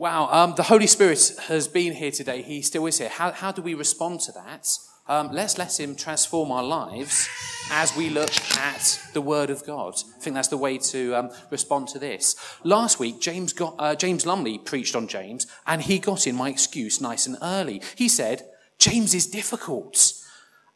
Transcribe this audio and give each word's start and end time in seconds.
Wow, 0.00 0.28
um, 0.30 0.54
the 0.54 0.62
Holy 0.62 0.86
Spirit 0.86 1.32
has 1.48 1.66
been 1.66 1.92
here 1.92 2.12
today. 2.12 2.42
He 2.42 2.62
still 2.62 2.86
is 2.86 2.98
here. 2.98 3.08
How, 3.08 3.32
how 3.32 3.50
do 3.50 3.60
we 3.62 3.74
respond 3.74 4.20
to 4.20 4.32
that? 4.32 4.68
Um, 5.08 5.30
let's 5.32 5.58
let 5.58 5.80
Him 5.80 5.96
transform 5.96 6.52
our 6.52 6.62
lives 6.62 7.28
as 7.72 7.96
we 7.96 8.08
look 8.08 8.30
at 8.56 9.00
the 9.12 9.20
Word 9.20 9.50
of 9.50 9.66
God. 9.66 9.94
I 10.16 10.20
think 10.20 10.34
that's 10.34 10.46
the 10.46 10.56
way 10.56 10.78
to 10.78 11.14
um, 11.14 11.30
respond 11.50 11.88
to 11.88 11.98
this. 11.98 12.36
Last 12.62 13.00
week, 13.00 13.20
James, 13.20 13.52
got, 13.52 13.74
uh, 13.80 13.96
James 13.96 14.24
Lumley 14.24 14.56
preached 14.58 14.94
on 14.94 15.08
James, 15.08 15.48
and 15.66 15.82
he 15.82 15.98
got 15.98 16.28
in 16.28 16.36
my 16.36 16.48
excuse 16.48 17.00
nice 17.00 17.26
and 17.26 17.36
early. 17.42 17.82
He 17.96 18.08
said, 18.08 18.48
James 18.78 19.14
is 19.14 19.26
difficult. 19.26 20.12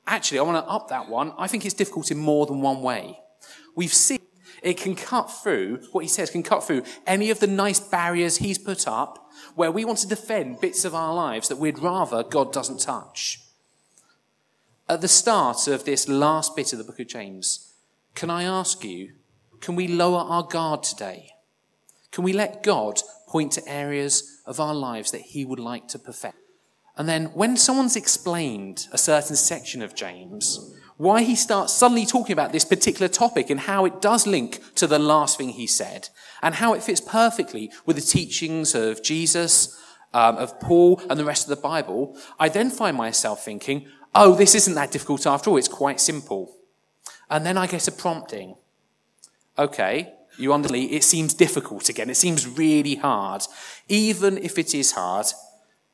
Actually, 0.04 0.40
I 0.40 0.42
want 0.42 0.66
to 0.66 0.68
up 0.68 0.88
that 0.88 1.08
one. 1.08 1.32
I 1.38 1.46
think 1.46 1.64
it's 1.64 1.74
difficult 1.74 2.10
in 2.10 2.18
more 2.18 2.44
than 2.46 2.60
one 2.60 2.82
way. 2.82 3.20
We've 3.76 3.94
seen 3.94 4.18
it 4.62 4.76
can 4.76 4.94
cut 4.94 5.24
through, 5.24 5.80
what 5.92 6.04
he 6.04 6.08
says 6.08 6.30
can 6.30 6.42
cut 6.42 6.64
through 6.64 6.84
any 7.06 7.30
of 7.30 7.40
the 7.40 7.46
nice 7.46 7.80
barriers 7.80 8.36
he's 8.36 8.58
put 8.58 8.86
up 8.86 9.30
where 9.54 9.72
we 9.72 9.84
want 9.84 9.98
to 9.98 10.06
defend 10.06 10.60
bits 10.60 10.84
of 10.84 10.94
our 10.94 11.14
lives 11.14 11.48
that 11.48 11.58
we'd 11.58 11.78
rather 11.78 12.22
God 12.22 12.52
doesn't 12.52 12.80
touch. 12.80 13.40
At 14.88 15.00
the 15.00 15.08
start 15.08 15.66
of 15.68 15.84
this 15.84 16.08
last 16.08 16.54
bit 16.54 16.72
of 16.72 16.78
the 16.78 16.84
book 16.84 17.00
of 17.00 17.08
James, 17.08 17.72
can 18.14 18.30
I 18.30 18.44
ask 18.44 18.84
you, 18.84 19.12
can 19.60 19.74
we 19.74 19.88
lower 19.88 20.20
our 20.20 20.42
guard 20.42 20.82
today? 20.82 21.30
Can 22.10 22.24
we 22.24 22.32
let 22.32 22.62
God 22.62 23.00
point 23.26 23.52
to 23.52 23.68
areas 23.68 24.42
of 24.44 24.60
our 24.60 24.74
lives 24.74 25.10
that 25.12 25.22
he 25.22 25.44
would 25.44 25.60
like 25.60 25.88
to 25.88 25.98
perfect? 25.98 26.36
And 26.96 27.08
then 27.08 27.26
when 27.26 27.56
someone's 27.56 27.96
explained 27.96 28.86
a 28.92 28.98
certain 28.98 29.36
section 29.36 29.80
of 29.80 29.94
James, 29.94 30.76
why 30.96 31.22
he 31.22 31.34
starts 31.34 31.72
suddenly 31.72 32.06
talking 32.06 32.32
about 32.32 32.52
this 32.52 32.64
particular 32.64 33.08
topic 33.08 33.50
and 33.50 33.60
how 33.60 33.84
it 33.84 34.00
does 34.00 34.26
link 34.26 34.60
to 34.76 34.86
the 34.86 34.98
last 34.98 35.38
thing 35.38 35.50
he 35.50 35.66
said 35.66 36.08
and 36.42 36.56
how 36.56 36.74
it 36.74 36.82
fits 36.82 37.00
perfectly 37.00 37.70
with 37.86 37.96
the 37.96 38.02
teachings 38.02 38.74
of 38.74 39.02
Jesus, 39.02 39.78
um, 40.14 40.36
of 40.36 40.60
Paul, 40.60 41.00
and 41.08 41.18
the 41.18 41.24
rest 41.24 41.48
of 41.48 41.56
the 41.56 41.62
Bible, 41.62 42.16
I 42.38 42.48
then 42.48 42.70
find 42.70 42.96
myself 42.96 43.44
thinking, 43.44 43.86
oh, 44.14 44.34
this 44.34 44.54
isn't 44.54 44.74
that 44.74 44.90
difficult 44.90 45.26
after 45.26 45.50
all. 45.50 45.56
It's 45.56 45.68
quite 45.68 46.00
simple. 46.00 46.54
And 47.30 47.46
then 47.46 47.56
I 47.56 47.66
get 47.66 47.88
a 47.88 47.92
prompting. 47.92 48.56
Okay, 49.58 50.12
you 50.38 50.52
understand, 50.52 50.90
it 50.90 51.04
seems 51.04 51.34
difficult 51.34 51.88
again. 51.88 52.10
It 52.10 52.16
seems 52.16 52.46
really 52.46 52.96
hard. 52.96 53.42
Even 53.88 54.38
if 54.38 54.58
it 54.58 54.74
is 54.74 54.92
hard, 54.92 55.26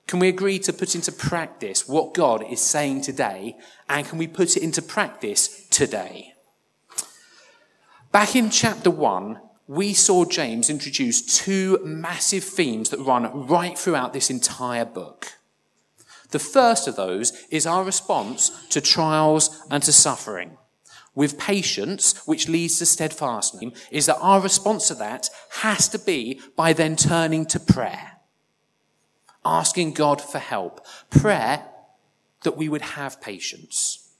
can 0.08 0.20
we 0.20 0.28
agree 0.28 0.58
to 0.60 0.72
put 0.72 0.94
into 0.94 1.12
practice 1.12 1.86
what 1.86 2.14
God 2.14 2.42
is 2.50 2.62
saying 2.62 3.02
today? 3.02 3.58
And 3.90 4.06
can 4.06 4.16
we 4.16 4.26
put 4.26 4.56
it 4.56 4.62
into 4.62 4.80
practice 4.80 5.66
today? 5.68 6.32
Back 8.10 8.34
in 8.34 8.48
chapter 8.48 8.90
1, 8.90 9.38
we 9.66 9.92
saw 9.92 10.24
James 10.24 10.70
introduce 10.70 11.20
two 11.20 11.78
massive 11.84 12.42
themes 12.42 12.88
that 12.88 13.00
run 13.00 13.46
right 13.46 13.76
throughout 13.76 14.14
this 14.14 14.30
entire 14.30 14.86
book. 14.86 15.34
The 16.30 16.38
first 16.38 16.88
of 16.88 16.96
those 16.96 17.44
is 17.50 17.66
our 17.66 17.84
response 17.84 18.66
to 18.70 18.80
trials 18.80 19.62
and 19.70 19.82
to 19.82 19.92
suffering. 19.92 20.56
With 21.14 21.38
patience, 21.38 22.26
which 22.26 22.48
leads 22.48 22.78
to 22.78 22.86
steadfastness, 22.86 23.74
is 23.90 24.06
that 24.06 24.18
our 24.20 24.40
response 24.40 24.88
to 24.88 24.94
that 24.94 25.28
has 25.60 25.86
to 25.90 25.98
be 25.98 26.40
by 26.56 26.72
then 26.72 26.96
turning 26.96 27.44
to 27.46 27.60
prayer 27.60 28.17
asking 29.44 29.94
God 29.94 30.20
for 30.20 30.38
help. 30.38 30.84
Prayer 31.10 31.66
that 32.42 32.56
we 32.56 32.68
would 32.68 32.82
have 32.82 33.20
patience. 33.20 34.14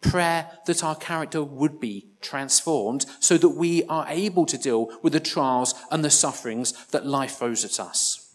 Prayer 0.00 0.50
that 0.66 0.82
our 0.82 0.96
character 0.96 1.42
would 1.42 1.78
be 1.78 2.08
transformed 2.20 3.04
so 3.20 3.36
that 3.36 3.50
we 3.50 3.84
are 3.84 4.06
able 4.08 4.46
to 4.46 4.58
deal 4.58 4.90
with 5.02 5.12
the 5.12 5.20
trials 5.20 5.74
and 5.90 6.04
the 6.04 6.10
sufferings 6.10 6.86
that 6.86 7.06
life 7.06 7.36
throws 7.38 7.64
at 7.64 7.78
us. 7.78 8.34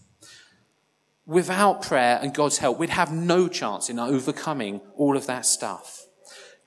Without 1.25 1.81
prayer 1.81 2.19
and 2.21 2.35
God's 2.35 2.59
help, 2.59 2.77
we'd 2.77 2.91
have 2.91 3.11
no 3.11 3.47
chance 3.47 3.89
in 3.89 3.97
overcoming 3.97 4.79
all 4.95 5.17
of 5.17 5.25
that 5.25 5.45
stuff. 5.45 6.05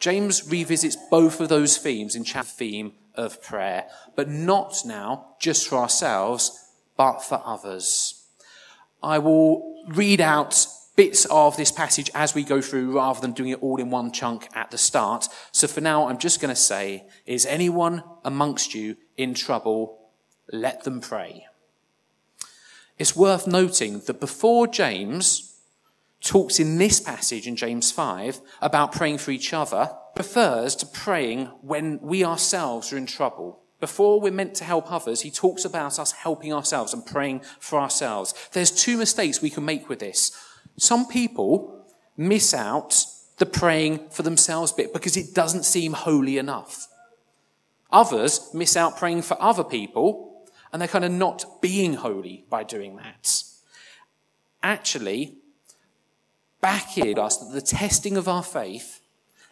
James 0.00 0.48
revisits 0.48 0.96
both 1.10 1.40
of 1.40 1.48
those 1.48 1.76
themes 1.76 2.16
in 2.16 2.24
chapter 2.24 2.50
theme 2.50 2.92
of 3.14 3.42
prayer, 3.42 3.86
but 4.16 4.28
not 4.28 4.74
now 4.84 5.34
just 5.40 5.68
for 5.68 5.76
ourselves, 5.76 6.72
but 6.96 7.20
for 7.20 7.40
others. 7.44 8.17
I 9.02 9.18
will 9.18 9.84
read 9.88 10.20
out 10.20 10.66
bits 10.96 11.26
of 11.26 11.56
this 11.56 11.70
passage 11.70 12.10
as 12.14 12.34
we 12.34 12.42
go 12.42 12.60
through 12.60 12.96
rather 12.96 13.20
than 13.20 13.30
doing 13.30 13.50
it 13.50 13.62
all 13.62 13.80
in 13.80 13.88
one 13.88 14.10
chunk 14.10 14.48
at 14.54 14.70
the 14.72 14.78
start. 14.78 15.28
So 15.52 15.68
for 15.68 15.80
now, 15.80 16.08
I'm 16.08 16.18
just 16.18 16.40
going 16.40 16.48
to 16.48 16.60
say, 16.60 17.06
is 17.24 17.46
anyone 17.46 18.02
amongst 18.24 18.74
you 18.74 18.96
in 19.16 19.34
trouble? 19.34 20.10
Let 20.52 20.82
them 20.82 21.00
pray. 21.00 21.46
It's 22.98 23.14
worth 23.14 23.46
noting 23.46 24.00
that 24.06 24.18
before 24.18 24.66
James 24.66 25.60
talks 26.20 26.58
in 26.58 26.78
this 26.78 26.98
passage 26.98 27.46
in 27.46 27.54
James 27.54 27.92
5 27.92 28.40
about 28.60 28.90
praying 28.90 29.18
for 29.18 29.30
each 29.30 29.52
other, 29.54 29.92
refers 30.16 30.74
to 30.76 30.86
praying 30.86 31.46
when 31.60 32.00
we 32.00 32.24
ourselves 32.24 32.92
are 32.92 32.96
in 32.96 33.06
trouble. 33.06 33.60
Before 33.80 34.20
we're 34.20 34.32
meant 34.32 34.54
to 34.56 34.64
help 34.64 34.90
others, 34.90 35.20
he 35.20 35.30
talks 35.30 35.64
about 35.64 35.98
us 35.98 36.12
helping 36.12 36.52
ourselves 36.52 36.92
and 36.92 37.06
praying 37.06 37.42
for 37.60 37.78
ourselves. 37.78 38.34
There's 38.52 38.70
two 38.70 38.96
mistakes 38.96 39.40
we 39.40 39.50
can 39.50 39.64
make 39.64 39.88
with 39.88 40.00
this. 40.00 40.32
Some 40.76 41.06
people 41.06 41.86
miss 42.16 42.52
out 42.52 43.04
the 43.38 43.46
praying 43.46 44.08
for 44.10 44.22
themselves 44.22 44.72
bit 44.72 44.92
because 44.92 45.16
it 45.16 45.32
doesn't 45.32 45.64
seem 45.64 45.92
holy 45.92 46.38
enough. 46.38 46.88
Others 47.90 48.50
miss 48.52 48.76
out 48.76 48.98
praying 48.98 49.22
for 49.22 49.40
other 49.40 49.64
people 49.64 50.44
and 50.72 50.82
they're 50.82 50.88
kind 50.88 51.04
of 51.04 51.12
not 51.12 51.62
being 51.62 51.94
holy 51.94 52.44
by 52.50 52.64
doing 52.64 52.96
that. 52.96 53.42
Actually, 54.62 55.36
back 56.60 56.98
in 56.98 57.18
us 57.18 57.36
that 57.38 57.52
the 57.52 57.60
testing 57.60 58.16
of 58.16 58.28
our 58.28 58.42
faith 58.42 58.97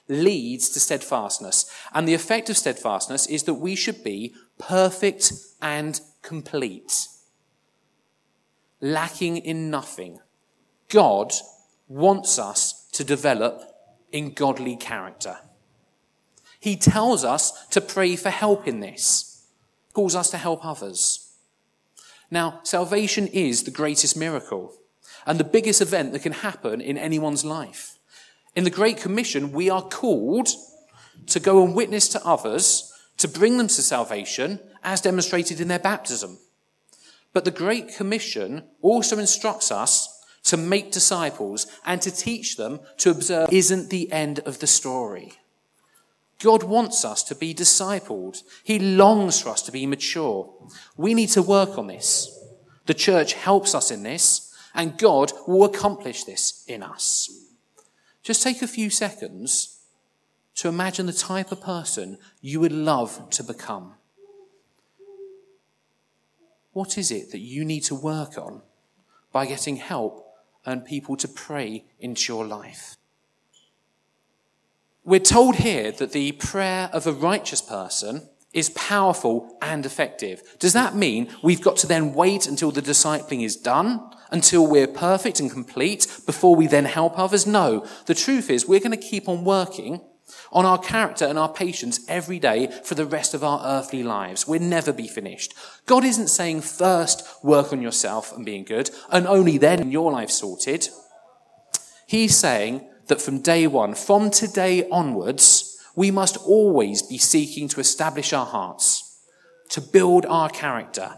leads 0.08 0.68
to 0.70 0.80
steadfastness. 0.80 1.70
And 1.92 2.06
the 2.06 2.14
effect 2.14 2.50
of 2.50 2.56
steadfastness 2.56 3.26
is 3.26 3.44
that 3.44 3.54
we 3.54 3.74
should 3.74 4.04
be 4.04 4.34
perfect 4.58 5.32
and 5.60 6.00
complete, 6.22 7.08
lacking 8.80 9.38
in 9.38 9.70
nothing. 9.70 10.20
God 10.88 11.32
wants 11.88 12.38
us 12.38 12.88
to 12.92 13.04
develop 13.04 13.62
in 14.12 14.32
godly 14.32 14.76
character. 14.76 15.38
He 16.58 16.76
tells 16.76 17.24
us 17.24 17.66
to 17.68 17.80
pray 17.80 18.16
for 18.16 18.30
help 18.30 18.66
in 18.66 18.80
this, 18.80 19.46
calls 19.92 20.14
us 20.14 20.30
to 20.30 20.38
help 20.38 20.64
others. 20.64 21.34
Now, 22.30 22.60
salvation 22.64 23.28
is 23.28 23.62
the 23.62 23.70
greatest 23.70 24.16
miracle 24.16 24.74
and 25.26 25.38
the 25.38 25.44
biggest 25.44 25.80
event 25.80 26.12
that 26.12 26.22
can 26.22 26.32
happen 26.32 26.80
in 26.80 26.98
anyone's 26.98 27.44
life. 27.44 27.95
In 28.56 28.64
the 28.64 28.70
Great 28.70 28.96
Commission, 28.96 29.52
we 29.52 29.68
are 29.68 29.82
called 29.82 30.48
to 31.26 31.38
go 31.38 31.62
and 31.62 31.74
witness 31.74 32.08
to 32.08 32.26
others, 32.26 32.90
to 33.18 33.28
bring 33.28 33.58
them 33.58 33.68
to 33.68 33.82
salvation, 33.82 34.60
as 34.82 35.02
demonstrated 35.02 35.60
in 35.60 35.68
their 35.68 35.78
baptism. 35.78 36.38
But 37.34 37.44
the 37.44 37.50
Great 37.50 37.94
Commission 37.94 38.64
also 38.80 39.18
instructs 39.18 39.70
us 39.70 40.08
to 40.44 40.56
make 40.56 40.90
disciples 40.90 41.66
and 41.84 42.00
to 42.00 42.10
teach 42.10 42.56
them 42.56 42.80
to 42.98 43.10
observe 43.10 43.52
isn't 43.52 43.90
the 43.90 44.10
end 44.10 44.38
of 44.40 44.60
the 44.60 44.66
story. 44.66 45.34
God 46.38 46.62
wants 46.62 47.04
us 47.04 47.22
to 47.24 47.34
be 47.34 47.54
discipled. 47.54 48.42
He 48.64 48.78
longs 48.78 49.40
for 49.40 49.50
us 49.50 49.60
to 49.62 49.72
be 49.72 49.86
mature. 49.86 50.50
We 50.96 51.12
need 51.12 51.30
to 51.30 51.42
work 51.42 51.76
on 51.76 51.88
this. 51.88 52.30
The 52.86 52.94
church 52.94 53.34
helps 53.34 53.74
us 53.74 53.90
in 53.90 54.02
this, 54.02 54.54
and 54.74 54.96
God 54.96 55.32
will 55.46 55.64
accomplish 55.64 56.24
this 56.24 56.64
in 56.66 56.82
us. 56.82 57.45
Just 58.26 58.42
take 58.42 58.60
a 58.60 58.66
few 58.66 58.90
seconds 58.90 59.78
to 60.56 60.66
imagine 60.66 61.06
the 61.06 61.12
type 61.12 61.52
of 61.52 61.60
person 61.60 62.18
you 62.40 62.58
would 62.58 62.72
love 62.72 63.30
to 63.30 63.44
become. 63.44 63.94
What 66.72 66.98
is 66.98 67.12
it 67.12 67.30
that 67.30 67.38
you 67.38 67.64
need 67.64 67.82
to 67.82 67.94
work 67.94 68.36
on 68.36 68.62
by 69.30 69.46
getting 69.46 69.76
help 69.76 70.26
and 70.64 70.84
people 70.84 71.16
to 71.18 71.28
pray 71.28 71.84
into 72.00 72.32
your 72.32 72.44
life? 72.44 72.96
We're 75.04 75.20
told 75.20 75.54
here 75.56 75.92
that 75.92 76.10
the 76.10 76.32
prayer 76.32 76.90
of 76.92 77.06
a 77.06 77.12
righteous 77.12 77.62
person 77.62 78.28
is 78.56 78.70
powerful 78.70 79.56
and 79.60 79.84
effective. 79.84 80.42
Does 80.58 80.72
that 80.72 80.96
mean 80.96 81.28
we've 81.42 81.60
got 81.60 81.76
to 81.78 81.86
then 81.86 82.14
wait 82.14 82.46
until 82.46 82.72
the 82.72 82.80
discipling 82.80 83.44
is 83.44 83.54
done 83.54 84.00
until 84.30 84.66
we're 84.66 84.88
perfect 84.88 85.38
and 85.38 85.50
complete 85.50 86.08
before 86.24 86.56
we 86.56 86.66
then 86.66 86.86
help 86.86 87.18
others? 87.18 87.46
No. 87.46 87.86
The 88.06 88.14
truth 88.14 88.48
is 88.48 88.66
we're 88.66 88.80
going 88.80 88.90
to 88.90 88.96
keep 88.96 89.28
on 89.28 89.44
working 89.44 90.00
on 90.52 90.64
our 90.64 90.78
character 90.78 91.26
and 91.26 91.38
our 91.38 91.52
patience 91.52 92.00
every 92.08 92.38
day 92.38 92.68
for 92.82 92.94
the 92.94 93.04
rest 93.04 93.34
of 93.34 93.44
our 93.44 93.60
earthly 93.62 94.02
lives. 94.02 94.48
We'll 94.48 94.60
never 94.60 94.92
be 94.92 95.06
finished. 95.06 95.54
God 95.84 96.02
isn't 96.02 96.28
saying 96.28 96.62
first 96.62 97.44
work 97.44 97.74
on 97.74 97.82
yourself 97.82 98.34
and 98.34 98.44
being 98.44 98.64
good 98.64 98.90
and 99.12 99.26
only 99.26 99.58
then 99.58 99.90
your 99.90 100.10
life 100.10 100.30
sorted. 100.30 100.88
He's 102.06 102.34
saying 102.34 102.88
that 103.08 103.20
from 103.20 103.42
day 103.42 103.66
one, 103.66 103.94
from 103.94 104.30
today 104.30 104.88
onwards, 104.90 105.65
we 105.96 106.10
must 106.10 106.36
always 106.36 107.02
be 107.02 107.18
seeking 107.18 107.66
to 107.68 107.80
establish 107.80 108.32
our 108.32 108.46
hearts, 108.46 109.18
to 109.70 109.80
build 109.80 110.26
our 110.26 110.50
character, 110.50 111.16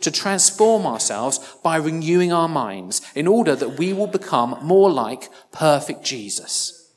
to 0.00 0.10
transform 0.10 0.84
ourselves 0.84 1.38
by 1.62 1.76
renewing 1.76 2.32
our 2.32 2.48
minds 2.48 3.00
in 3.14 3.26
order 3.26 3.56
that 3.56 3.78
we 3.78 3.92
will 3.92 4.06
become 4.06 4.58
more 4.60 4.90
like 4.90 5.30
perfect 5.52 6.04
Jesus. 6.04 6.92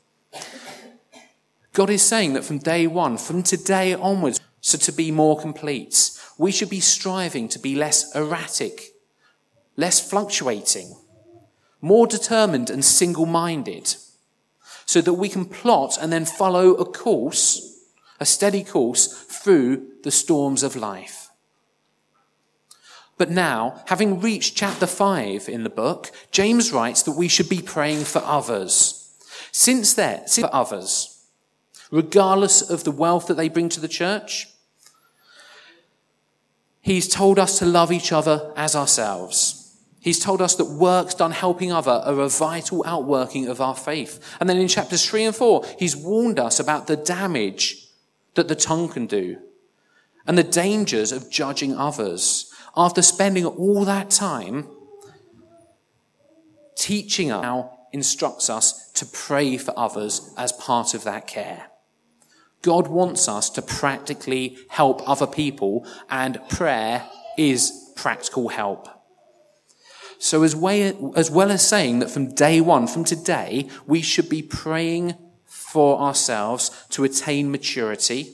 God 1.74 1.90
is 1.90 2.02
saying 2.02 2.34
that 2.34 2.44
from 2.44 2.58
day 2.58 2.86
one, 2.88 3.18
from 3.18 3.44
today 3.44 3.94
onwards, 3.94 4.42
so 4.60 4.78
to 4.80 4.92
be 4.92 5.12
more 5.12 5.40
complete, 5.40 6.12
we 6.38 6.52
should 6.52 6.70
be 6.70 6.80
striving 6.80 7.48
to 7.50 7.60
be 7.60 7.76
less 7.76 8.14
erratic, 8.16 8.94
less 9.78 10.00
fluctuating, 10.08 10.96
more 11.80 12.08
determined 12.08 12.70
and 12.70 12.84
single 12.84 13.26
minded, 13.26 13.96
so 14.92 15.00
that 15.00 15.14
we 15.14 15.30
can 15.30 15.46
plot 15.46 15.98
and 16.02 16.12
then 16.12 16.26
follow 16.26 16.74
a 16.74 16.84
course, 16.84 17.80
a 18.20 18.26
steady 18.26 18.62
course 18.62 19.08
through 19.08 19.88
the 20.04 20.12
storms 20.12 20.64
of 20.64 20.76
life. 20.76 21.30
But 23.18 23.32
now, 23.32 23.82
having 23.86 24.20
reached 24.20 24.58
chapter 24.58 24.86
5 24.86 25.48
in 25.48 25.64
the 25.64 25.70
book, 25.70 26.12
James 26.32 26.74
writes 26.74 27.04
that 27.04 27.14
we 27.14 27.30
should 27.30 27.48
be 27.48 27.62
praying 27.62 28.04
for 28.04 28.22
others. 28.26 29.16
Since 29.54 29.94
then, 29.94 30.28
for 30.28 30.54
others, 30.54 31.26
regardless 31.90 32.62
of 32.62 32.84
the 32.84 32.92
wealth 32.92 33.28
that 33.28 33.36
they 33.36 33.48
bring 33.48 33.70
to 33.70 33.80
the 33.80 33.88
church, 33.88 34.50
he's 36.82 37.08
told 37.08 37.40
us 37.40 37.60
to 37.60 37.66
love 37.66 37.94
each 37.94 38.12
other 38.12 38.52
as 38.58 38.76
ourselves. 38.76 39.61
He's 40.02 40.20
told 40.20 40.42
us 40.42 40.56
that 40.56 40.66
works 40.66 41.14
done 41.14 41.32
helping 41.32 41.72
other 41.72 41.92
are 41.92 42.20
a 42.20 42.28
vital 42.28 42.84
outworking 42.88 43.48
of 43.48 43.62
our 43.62 43.76
faith. 43.76 44.20
And 44.40 44.50
then 44.50 44.58
in 44.58 44.68
chapters 44.68 45.08
3 45.08 45.26
and 45.26 45.36
4, 45.36 45.64
he's 45.78 45.96
warned 45.96 46.40
us 46.40 46.60
about 46.60 46.88
the 46.88 46.98
damage 46.98 47.88
that 48.34 48.48
the 48.48 48.56
tongue 48.56 48.90
can 48.90 49.06
do 49.06 49.38
and 50.26 50.40
the 50.40 50.44
dangers 50.44 51.12
of 51.12 51.30
judging 51.30 51.76
others. 51.78 52.52
After 52.76 53.04
spending 53.04 53.46
all 53.46 53.86
that 53.86 54.10
time 54.10 54.68
teaching 56.76 57.32
us 57.32 57.44
now 57.44 57.78
instructs 57.94 58.50
us 58.50 58.90
to 58.94 59.06
pray 59.06 59.56
for 59.58 59.78
others 59.78 60.34
as 60.36 60.52
part 60.54 60.96
of 60.96 61.04
that 61.04 61.28
care. 61.28 61.68
God 62.64 62.88
wants 62.88 63.28
us 63.28 63.52
to 63.52 63.62
practically 63.62 64.58
help 64.70 65.08
other 65.08 65.28
people, 65.28 65.86
and 66.10 66.40
prayer 66.50 67.08
is 67.38 67.92
practical 67.96 68.50
help. 68.50 68.88
So, 70.24 70.44
as, 70.44 70.56
way, 70.56 70.96
as 71.16 71.32
well 71.32 71.50
as 71.50 71.68
saying 71.68 71.98
that 71.98 72.12
from 72.12 72.36
day 72.36 72.62
one, 72.62 72.86
from 72.86 73.04
today, 73.04 73.68
we 73.88 74.04
should 74.04 74.30
be 74.30 74.44
praying 74.44 75.16
for 75.46 76.00
ourselves 76.00 76.70
to 76.90 77.04
attain 77.04 77.50
maturity, 77.50 78.34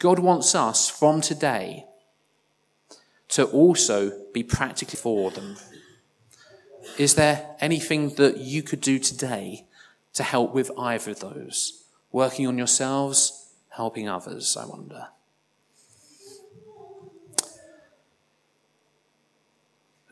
God 0.00 0.18
wants 0.18 0.56
us 0.56 0.90
from 0.90 1.20
today 1.20 1.84
to 3.28 3.44
also 3.44 4.10
be 4.34 4.42
practically 4.42 4.98
for 4.98 5.30
them. 5.30 5.56
Is 6.98 7.14
there 7.14 7.54
anything 7.60 8.16
that 8.16 8.38
you 8.38 8.64
could 8.64 8.80
do 8.80 8.98
today 8.98 9.66
to 10.14 10.24
help 10.24 10.52
with 10.52 10.72
either 10.76 11.12
of 11.12 11.20
those? 11.20 11.84
Working 12.10 12.48
on 12.48 12.58
yourselves, 12.58 13.52
helping 13.68 14.08
others, 14.08 14.56
I 14.56 14.66
wonder. 14.66 15.10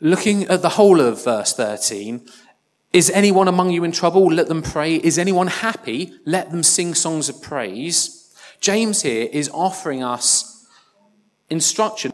Looking 0.01 0.43
at 0.45 0.61
the 0.61 0.69
whole 0.69 0.99
of 0.99 1.23
verse 1.23 1.53
13, 1.53 2.27
is 2.91 3.09
anyone 3.11 3.47
among 3.47 3.71
you 3.71 3.85
in 3.85 3.93
trouble? 3.93 4.25
Let 4.25 4.49
them 4.49 4.61
pray. 4.61 4.95
Is 4.95 5.17
anyone 5.17 5.47
happy? 5.47 6.13
Let 6.25 6.51
them 6.51 6.63
sing 6.63 6.93
songs 6.95 7.29
of 7.29 7.41
praise. 7.41 8.33
James 8.59 9.03
here 9.03 9.29
is 9.31 9.49
offering 9.53 10.03
us 10.03 10.67
instruction, 11.49 12.11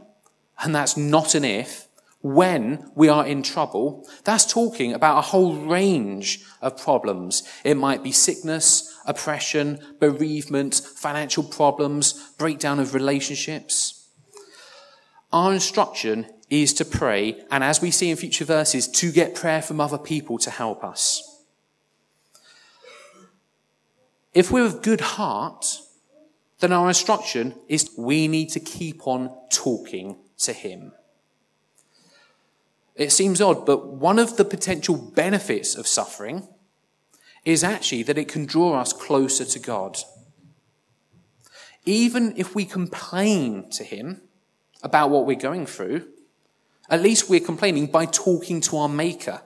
and 0.64 0.76
that's 0.76 0.96
not 0.96 1.34
an 1.34 1.44
if, 1.44 1.88
when 2.22 2.92
we 2.94 3.10
are 3.10 3.26
in 3.26 3.42
trouble. 3.42 4.08
That's 4.26 4.46
talking 4.46 4.94
about 4.94 5.18
a 5.18 5.22
whole 5.22 5.56
range 5.56 6.46
of 6.62 6.80
problems. 6.80 7.42
It 7.64 7.78
might 7.78 8.04
be 8.04 8.12
sickness, 8.12 8.96
oppression, 9.08 9.80
bereavement, 10.00 10.76
financial 10.76 11.44
problems, 11.44 12.32
breakdown 12.38 12.80
of 12.80 12.94
relationships. 12.94 14.08
Our 15.34 15.54
instruction 15.54 16.28
is 16.52 16.74
to 16.74 16.86
pray, 16.86 17.42
and 17.50 17.64
as 17.64 17.82
we 17.82 17.90
see 17.90 18.12
in 18.12 18.18
future 18.18 18.44
verses, 18.44 18.86
to 18.86 19.10
get 19.12 19.34
prayer 19.34 19.62
from 19.62 19.80
other 19.80 19.98
people 19.98 20.38
to 20.38 20.52
help 20.52 20.84
us. 20.84 21.42
If 24.34 24.52
we're 24.52 24.66
of 24.66 24.82
good 24.82 25.02
heart, 25.02 25.66
then 26.60 26.74
our 26.74 26.90
instruction 26.90 27.56
is 27.70 27.90
we 27.98 28.28
need 28.28 28.50
to 28.50 28.60
keep 28.60 29.08
on 29.08 29.34
talking 29.50 30.18
to 30.40 30.52
Him. 30.52 30.92
It 32.96 33.14
seems 33.14 33.40
odd, 33.40 33.66
but 33.66 33.88
one 33.88 34.20
of 34.20 34.36
the 34.36 34.46
potential 34.46 34.98
benefits 34.98 35.76
of 35.76 35.88
suffering 35.88 36.48
is 37.46 37.64
actually 37.64 38.04
that 38.04 38.18
it 38.18 38.28
can 38.28 38.46
draw 38.46 38.80
us 38.80 38.92
closer 38.92 39.46
to 39.46 39.60
God. 39.60 39.98
Even 41.86 42.34
if 42.36 42.54
we 42.54 42.66
complain 42.66 43.70
to 43.72 43.86
Him 43.86 44.22
about 44.84 45.10
what 45.10 45.26
we're 45.26 45.36
going 45.36 45.66
through, 45.66 46.08
at 46.90 47.02
least 47.02 47.30
we're 47.30 47.40
complaining 47.40 47.88
by 47.88 48.06
talking 48.06 48.62
to 48.62 48.78
our 48.78 48.90
Maker. 48.90 49.42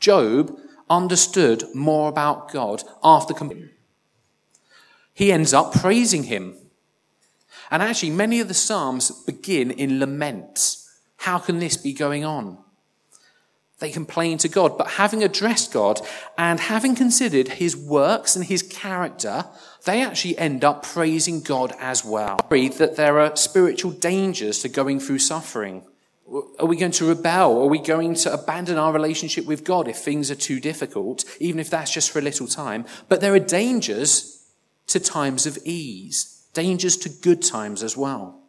Job 0.00 0.56
understood 0.90 1.64
more 1.74 2.08
about 2.08 2.52
God 2.52 2.82
after 3.02 3.34
complaining. 3.34 3.70
He 5.12 5.32
ends 5.32 5.52
up 5.52 5.72
praising 5.72 6.24
him. 6.24 6.56
And 7.70 7.82
actually, 7.82 8.10
many 8.10 8.40
of 8.40 8.48
the 8.48 8.54
Psalms 8.54 9.10
begin 9.24 9.70
in 9.70 9.98
laments. 9.98 10.88
How 11.18 11.38
can 11.38 11.58
this 11.58 11.76
be 11.76 11.92
going 11.92 12.24
on? 12.24 12.58
They 13.80 13.90
complain 13.90 14.38
to 14.38 14.48
God, 14.48 14.76
but 14.76 14.92
having 14.92 15.22
addressed 15.22 15.72
God 15.72 16.00
and 16.36 16.58
having 16.58 16.96
considered 16.96 17.48
his 17.48 17.76
works 17.76 18.34
and 18.34 18.44
his 18.44 18.62
character, 18.62 19.44
they 19.84 20.02
actually 20.02 20.36
end 20.36 20.64
up 20.64 20.82
praising 20.82 21.42
God 21.42 21.72
as 21.78 22.04
well. 22.04 22.40
That 22.48 22.94
there 22.96 23.20
are 23.20 23.36
spiritual 23.36 23.92
dangers 23.92 24.60
to 24.60 24.68
going 24.68 24.98
through 24.98 25.18
suffering. 25.18 25.84
Are 26.58 26.66
we 26.66 26.76
going 26.76 26.92
to 26.92 27.08
rebel? 27.08 27.62
Are 27.62 27.68
we 27.68 27.78
going 27.78 28.14
to 28.16 28.32
abandon 28.32 28.76
our 28.76 28.92
relationship 28.92 29.46
with 29.46 29.64
God 29.64 29.88
if 29.88 29.96
things 29.96 30.30
are 30.30 30.34
too 30.34 30.60
difficult, 30.60 31.24
even 31.40 31.58
if 31.58 31.70
that's 31.70 31.90
just 31.90 32.10
for 32.10 32.18
a 32.18 32.22
little 32.22 32.46
time? 32.46 32.84
But 33.08 33.20
there 33.20 33.34
are 33.34 33.38
dangers 33.38 34.46
to 34.88 35.00
times 35.00 35.46
of 35.46 35.58
ease, 35.64 36.46
dangers 36.52 36.96
to 36.98 37.08
good 37.08 37.42
times 37.42 37.82
as 37.82 37.96
well. 37.96 38.42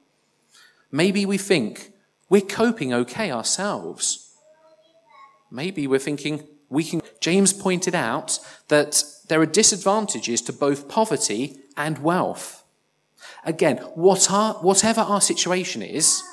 Maybe 0.91 1.25
we 1.25 1.37
think 1.37 1.91
we're 2.29 2.41
coping 2.41 2.93
okay 2.93 3.31
ourselves. 3.31 4.33
Maybe 5.49 5.87
we're 5.87 5.99
thinking 5.99 6.47
we 6.69 6.83
can. 6.83 7.01
James 7.21 7.53
pointed 7.53 7.95
out 7.95 8.39
that 8.67 9.03
there 9.27 9.41
are 9.41 9.45
disadvantages 9.45 10.41
to 10.43 10.53
both 10.53 10.89
poverty 10.89 11.59
and 11.77 11.99
wealth. 11.99 12.63
Again, 13.45 13.77
what 13.95 14.25
whatever 14.61 15.01
our 15.01 15.21
situation 15.21 15.81
is, 15.81 16.23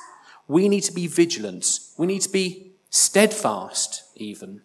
we 0.49 0.69
need 0.69 0.83
to 0.83 0.93
be 0.93 1.07
vigilant. 1.07 1.81
We 1.99 2.07
need 2.07 2.23
to 2.23 2.29
be 2.29 2.73
steadfast, 2.91 4.05
even. 4.17 4.63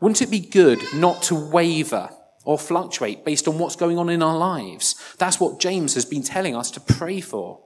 Wouldn't 0.00 0.22
it 0.22 0.30
be 0.30 0.40
good 0.40 0.80
not 0.94 1.22
to 1.24 1.34
waver 1.34 2.10
or 2.44 2.58
fluctuate 2.58 3.24
based 3.24 3.46
on 3.46 3.58
what's 3.58 3.76
going 3.76 3.98
on 3.98 4.08
in 4.08 4.22
our 4.22 4.36
lives? 4.36 4.96
That's 5.18 5.40
what 5.40 5.60
James 5.60 5.94
has 5.94 6.04
been 6.04 6.22
telling 6.22 6.56
us 6.56 6.70
to 6.72 6.80
pray 6.80 7.20
for. 7.20 7.60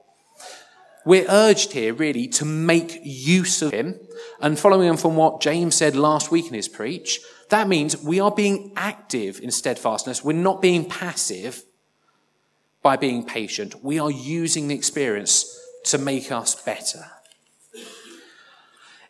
We're 1.03 1.25
urged 1.29 1.71
here, 1.71 1.93
really, 1.93 2.27
to 2.29 2.45
make 2.45 2.99
use 3.03 3.61
of 3.61 3.71
him. 3.71 3.99
And 4.41 4.59
following 4.59 4.89
on 4.89 4.97
from 4.97 5.15
what 5.15 5.41
James 5.41 5.75
said 5.75 5.95
last 5.95 6.31
week 6.31 6.47
in 6.47 6.53
his 6.53 6.67
preach, 6.67 7.21
that 7.49 7.67
means 7.67 8.03
we 8.03 8.19
are 8.19 8.31
being 8.31 8.73
active 8.75 9.39
in 9.39 9.49
steadfastness. 9.51 10.23
We're 10.23 10.33
not 10.33 10.61
being 10.61 10.87
passive 10.87 11.63
by 12.83 12.97
being 12.97 13.25
patient. 13.25 13.83
We 13.83 13.99
are 13.99 14.11
using 14.11 14.67
the 14.67 14.75
experience 14.75 15.56
to 15.91 15.97
make 15.97 16.31
us 16.31 16.55
better. 16.55 17.05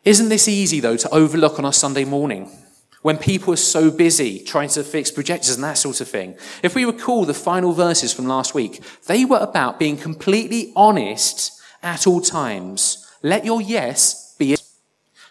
Isn't 0.04 0.30
this 0.30 0.48
easy, 0.48 0.80
though, 0.80 0.98
to 0.98 1.10
overlook 1.14 1.60
on 1.60 1.66
a 1.66 1.74
Sunday 1.74 2.06
morning? 2.06 2.50
When 3.02 3.18
people 3.18 3.54
are 3.54 3.58
so 3.58 3.92
busy 3.92 4.40
trying 4.40 4.70
to 4.70 4.84
fix 4.84 5.12
projectors 5.12 5.56
and 5.56 5.64
that 5.64 5.78
sort 5.78 6.02
of 6.02 6.08
thing. 6.08 6.36
If 6.64 6.76
we 6.76 6.86
recall 6.86 7.26
the 7.26 7.34
final 7.34 7.74
verses 7.74 8.14
from 8.14 8.26
last 8.26 8.54
week, 8.54 8.82
they 9.08 9.26
were 9.26 9.38
about 9.38 9.80
being 9.80 9.98
completely 9.98 10.72
honest 10.76 11.62
at 11.84 12.08
all 12.08 12.22
times. 12.22 13.06
Let 13.22 13.46
your 13.46 13.62
yes 13.62 14.36
be 14.38 14.48
yes. 14.48 14.80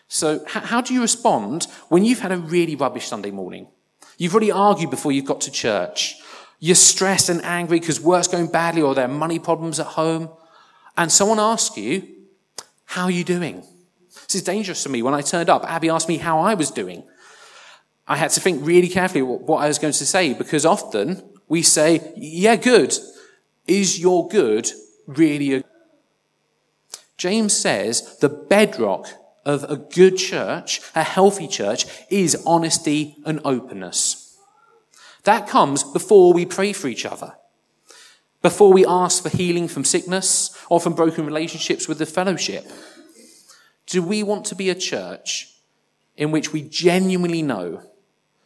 So, 0.08 0.44
how 0.46 0.80
do 0.80 0.94
you 0.94 1.00
respond 1.00 1.66
when 1.88 2.04
you've 2.04 2.20
had 2.20 2.32
a 2.32 2.38
really 2.38 2.76
rubbish 2.76 3.08
Sunday 3.08 3.30
morning? 3.30 3.68
You've 4.18 4.34
already 4.34 4.52
argued 4.52 4.90
before 4.90 5.12
you've 5.12 5.24
got 5.24 5.40
to 5.42 5.50
church. 5.50 6.16
You're 6.58 6.74
stressed 6.74 7.28
and 7.28 7.42
angry 7.42 7.80
because 7.80 8.00
work's 8.00 8.28
going 8.28 8.48
badly 8.48 8.82
or 8.82 8.94
there 8.94 9.04
are 9.04 9.08
money 9.08 9.38
problems 9.38 9.78
at 9.80 9.86
home 9.86 10.30
and 10.96 11.10
someone 11.10 11.38
asks 11.38 11.76
you, 11.76 12.06
How 12.84 13.04
are 13.04 13.10
you 13.10 13.24
doing? 13.24 13.62
This 14.26 14.36
is 14.36 14.42
dangerous 14.42 14.82
for 14.82 14.88
me. 14.88 15.02
When 15.02 15.14
I 15.14 15.20
turned 15.20 15.50
up, 15.50 15.64
Abby 15.64 15.88
asked 15.88 16.08
me 16.08 16.18
how 16.18 16.40
I 16.40 16.54
was 16.54 16.70
doing. 16.70 17.04
I 18.08 18.16
had 18.16 18.30
to 18.30 18.40
think 18.40 18.64
really 18.64 18.88
carefully 18.88 19.22
what 19.22 19.58
I 19.58 19.68
was 19.68 19.78
going 19.78 19.92
to 19.92 20.06
say 20.06 20.32
because 20.32 20.64
often 20.64 21.22
we 21.48 21.62
say, 21.62 22.12
Yeah, 22.16 22.56
good. 22.56 22.94
Is 23.66 23.98
your 23.98 24.28
good 24.28 24.70
really 25.06 25.54
a 25.54 25.64
James 27.16 27.56
says 27.56 28.18
the 28.18 28.28
bedrock 28.28 29.08
of 29.44 29.64
a 29.64 29.76
good 29.76 30.18
church, 30.18 30.80
a 30.94 31.02
healthy 31.02 31.48
church, 31.48 31.86
is 32.10 32.42
honesty 32.44 33.16
and 33.24 33.40
openness. 33.44 34.36
That 35.22 35.48
comes 35.48 35.82
before 35.82 36.32
we 36.34 36.44
pray 36.44 36.72
for 36.72 36.88
each 36.88 37.06
other, 37.06 37.34
before 38.46 38.72
we 38.72 38.86
ask 38.86 39.24
for 39.24 39.28
healing 39.28 39.66
from 39.66 39.82
sickness 39.82 40.56
or 40.70 40.78
from 40.78 40.92
broken 40.92 41.26
relationships 41.26 41.88
with 41.88 41.98
the 41.98 42.06
fellowship. 42.06 42.64
Do 43.86 44.00
we 44.04 44.22
want 44.22 44.44
to 44.46 44.54
be 44.54 44.70
a 44.70 44.74
church 44.76 45.52
in 46.16 46.30
which 46.30 46.52
we 46.52 46.62
genuinely 46.62 47.42
know 47.42 47.82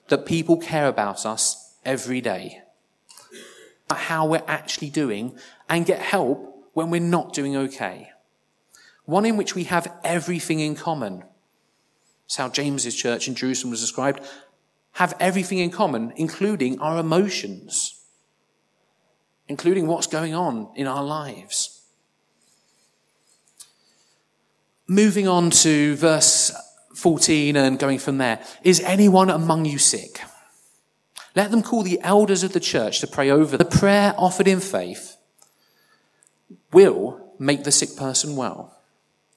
that 0.08 0.24
people 0.24 0.56
care 0.56 0.88
about 0.88 1.26
us 1.26 1.76
every 1.84 2.22
day? 2.22 2.62
How 3.90 4.24
we're 4.24 4.42
actually 4.48 4.88
doing 4.88 5.38
and 5.68 5.84
get 5.84 6.00
help 6.00 6.38
when 6.72 6.88
we're 6.88 7.02
not 7.02 7.34
doing 7.34 7.54
okay 7.54 8.08
one 9.04 9.26
in 9.26 9.36
which 9.36 9.54
we 9.54 9.64
have 9.64 9.92
everything 10.02 10.60
in 10.60 10.76
common. 10.76 11.24
That's 12.24 12.36
how 12.36 12.48
James's 12.48 12.94
church 12.94 13.28
in 13.28 13.34
Jerusalem 13.34 13.72
was 13.72 13.80
described. 13.80 14.20
Have 14.92 15.14
everything 15.20 15.58
in 15.58 15.70
common, 15.70 16.14
including 16.16 16.78
our 16.80 16.98
emotions, 16.98 17.99
including 19.50 19.86
what's 19.86 20.06
going 20.06 20.34
on 20.34 20.68
in 20.76 20.86
our 20.86 21.04
lives. 21.04 21.82
Moving 24.88 25.28
on 25.28 25.50
to 25.50 25.96
verse 25.96 26.52
14 26.94 27.56
and 27.56 27.78
going 27.78 27.98
from 27.98 28.18
there. 28.18 28.42
Is 28.62 28.80
anyone 28.80 29.28
among 29.28 29.66
you 29.66 29.78
sick? 29.78 30.22
Let 31.36 31.50
them 31.50 31.62
call 31.62 31.82
the 31.82 32.00
elders 32.00 32.42
of 32.42 32.52
the 32.52 32.60
church 32.60 33.00
to 33.00 33.06
pray 33.06 33.30
over. 33.30 33.56
The 33.56 33.64
prayer 33.64 34.14
offered 34.16 34.48
in 34.48 34.60
faith 34.60 35.16
will 36.72 37.34
make 37.38 37.64
the 37.64 37.72
sick 37.72 37.96
person 37.96 38.36
well 38.36 38.80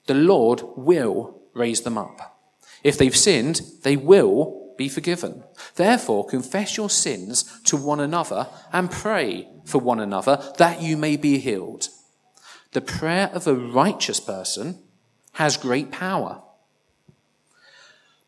the 0.06 0.14
Lord 0.14 0.62
will 0.76 1.40
raise 1.54 1.80
them 1.80 1.96
up. 1.96 2.38
If 2.82 2.98
they've 2.98 3.16
sinned, 3.16 3.62
they 3.82 3.96
will 3.96 4.63
be 4.76 4.88
forgiven. 4.88 5.44
Therefore, 5.76 6.26
confess 6.26 6.76
your 6.76 6.90
sins 6.90 7.60
to 7.64 7.76
one 7.76 8.00
another 8.00 8.48
and 8.72 8.90
pray 8.90 9.48
for 9.64 9.78
one 9.78 10.00
another 10.00 10.42
that 10.58 10.82
you 10.82 10.96
may 10.96 11.16
be 11.16 11.38
healed. 11.38 11.88
The 12.72 12.80
prayer 12.80 13.30
of 13.32 13.46
a 13.46 13.54
righteous 13.54 14.20
person 14.20 14.78
has 15.32 15.56
great 15.56 15.90
power. 15.90 16.42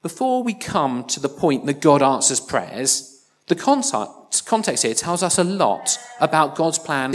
Before 0.03 0.43
we 0.43 0.55
come 0.55 1.05
to 1.05 1.21
the 1.21 1.29
point 1.29 1.67
that 1.67 1.81
God 1.81 2.03
answers 2.03 2.41
prayers, 2.41 3.25
the 3.49 3.57
context 3.57 4.83
here 4.85 4.95
tells 4.95 5.23
us 5.23 5.39
a 5.39 5.45
lot 5.45 5.99
about 6.21 6.55
God's 6.55 6.79
plan 6.79 7.13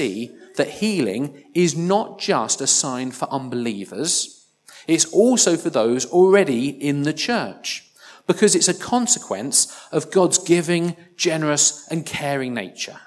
that 0.57 0.69
healing 0.69 1.43
is 1.53 1.77
not 1.77 2.19
just 2.19 2.59
a 2.59 2.67
sign 2.67 3.11
for 3.11 3.31
unbelievers 3.31 4.41
it's 4.88 5.05
also 5.05 5.57
for 5.57 5.69
those 5.69 6.05
already 6.07 6.69
in 6.69 7.03
the 7.03 7.13
church 7.13 7.90
because 8.27 8.55
it's 8.55 8.67
a 8.67 8.73
consequence 8.73 9.75
of 9.91 10.11
God's 10.11 10.37
giving, 10.37 10.95
generous, 11.15 11.87
and 11.89 12.05
caring 12.05 12.53
nature. 12.53 12.99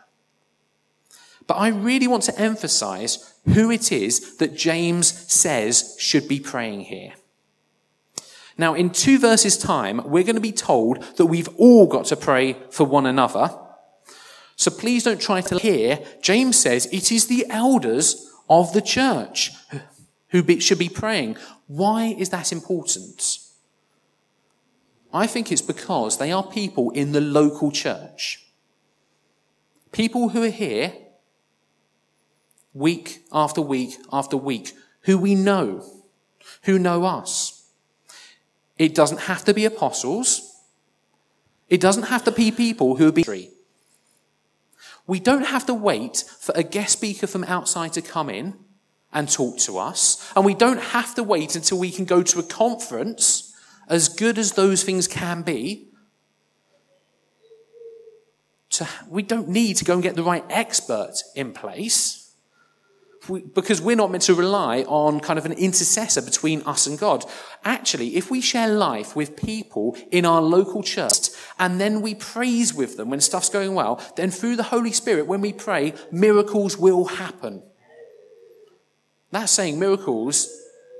But 1.47 1.55
I 1.55 1.69
really 1.69 2.07
want 2.07 2.23
to 2.25 2.39
emphasize 2.39 3.35
who 3.53 3.71
it 3.71 3.93
is 3.93 4.37
that 4.39 4.57
James 4.57 5.33
says 5.33 5.97
should 5.99 6.27
be 6.27 6.41
praying 6.41 6.83
here. 6.83 7.13
Now, 8.57 8.75
in 8.75 8.91
two 8.91 9.19
verses' 9.19 9.59
time, 9.59 10.01
we're 10.05 10.23
going 10.23 10.37
to 10.37 10.41
be 10.41 10.53
told 10.53 11.03
that 11.17 11.27
we've 11.27 11.49
all 11.59 11.87
got 11.87 12.07
to 12.07 12.17
pray 12.17 12.57
for 12.71 12.85
one 12.85 13.05
another. 13.05 13.51
So 14.57 14.71
please 14.71 15.03
don't 15.03 15.21
try 15.21 15.41
to 15.43 15.59
hear. 15.59 15.99
James 16.23 16.57
says 16.57 16.87
it 16.93 17.11
is 17.11 17.27
the 17.27 17.47
elders 17.51 18.31
of 18.49 18.73
the 18.73 18.81
church 18.81 19.51
who 20.29 20.61
should 20.61 20.79
be 20.79 20.89
praying. 20.89 21.37
Why 21.67 22.15
is 22.17 22.31
that 22.31 22.53
important? 22.53 23.39
I 25.15 25.29
think 25.29 25.53
it's 25.53 25.63
because 25.63 26.19
they 26.19 26.33
are 26.33 26.43
people 26.43 26.91
in 26.91 27.13
the 27.13 27.21
local 27.21 27.71
church. 27.71 28.45
People 29.93 30.31
who 30.31 30.43
are 30.43 30.51
here 30.51 30.93
week 32.73 33.25
after 33.33 33.61
week 33.61 33.97
after 34.13 34.37
week, 34.37 34.73
who 35.03 35.17
we 35.17 35.37
know, 35.37 35.85
who 36.65 36.81
know 36.81 37.05
us. 37.05 37.71
It 38.77 38.93
doesn't 38.93 39.21
have 39.21 39.45
to 39.45 39.55
be 39.55 39.65
apostles. 39.65 40.61
It 41.69 41.81
doesn't 41.81 42.05
have 42.05 42.25
to 42.25 42.33
be 42.33 42.51
people 42.51 42.97
who 42.97 43.05
have 43.05 43.15
been. 43.15 43.49
We 45.07 45.21
don't 45.21 45.47
have 45.47 45.65
to 45.67 45.75
wait 45.75 46.25
for 46.41 46.53
a 46.57 46.65
guest 46.65 46.95
speaker 46.95 47.29
from 47.29 47.45
outside 47.45 47.93
to 47.93 48.03
come 48.03 48.29
in 48.29 48.55
and 49.13 49.31
talk 49.31 49.59
to 49.59 49.79
us. 49.79 50.33
And 50.35 50.45
we 50.45 50.55
don't 50.55 50.81
have 50.81 51.15
to 51.15 51.23
wait 51.23 51.55
until 51.55 51.79
we 51.79 51.93
can 51.93 52.05
go 52.05 52.23
to 52.23 52.41
a 52.41 52.43
conference, 52.43 53.54
as 53.89 54.09
good 54.09 54.39
as 54.39 54.53
those 54.53 54.83
things 54.83 55.09
can 55.09 55.43
be. 55.43 55.89
To, 58.71 58.89
we 59.09 59.23
don't 59.23 59.49
need 59.49 59.77
to 59.77 59.85
go 59.85 59.95
and 59.95 60.03
get 60.03 60.17
the 60.17 60.23
right 60.23 60.45
expert 60.51 61.15
in 61.37 61.53
place. 61.53 62.33
We, 63.29 63.41
because 63.41 63.81
we're 63.81 63.97
not 63.97 64.11
meant 64.11 64.25
to 64.25 64.35
rely 64.35 64.83
on 64.83 65.21
kind 65.21 65.39
of 65.39 65.47
an 65.47 65.53
intercessor 65.53 66.21
between 66.21 66.61
us 66.63 66.87
and 66.87 66.99
God. 66.99 67.25
Actually, 67.65 68.17
if 68.17 68.31
we 68.31 68.41
share 68.41 68.69
life 68.69 69.17
with 69.17 69.37
people 69.37 69.97
in 70.11 70.27
our 70.27 70.43
local 70.43 70.83
church 70.83 71.29
and 71.59 71.81
then 71.81 72.03
we 72.03 72.15
praise 72.15 72.75
with 72.75 72.97
them 72.97 73.11
when 73.11 73.21
stuff's 73.21 73.49
going 73.49 73.75
well, 73.75 74.03
then 74.17 74.31
through 74.31 74.57
the 74.57 74.65
Holy 74.65 74.93
Spirit, 74.93 75.27
when 75.27 75.41
we 75.41 75.53
pray, 75.53 75.95
miracles 76.11 76.77
will 76.77 77.07
happen. 77.07 77.63
That's 79.31 79.53
saying 79.53 79.79
miracles 79.79 80.49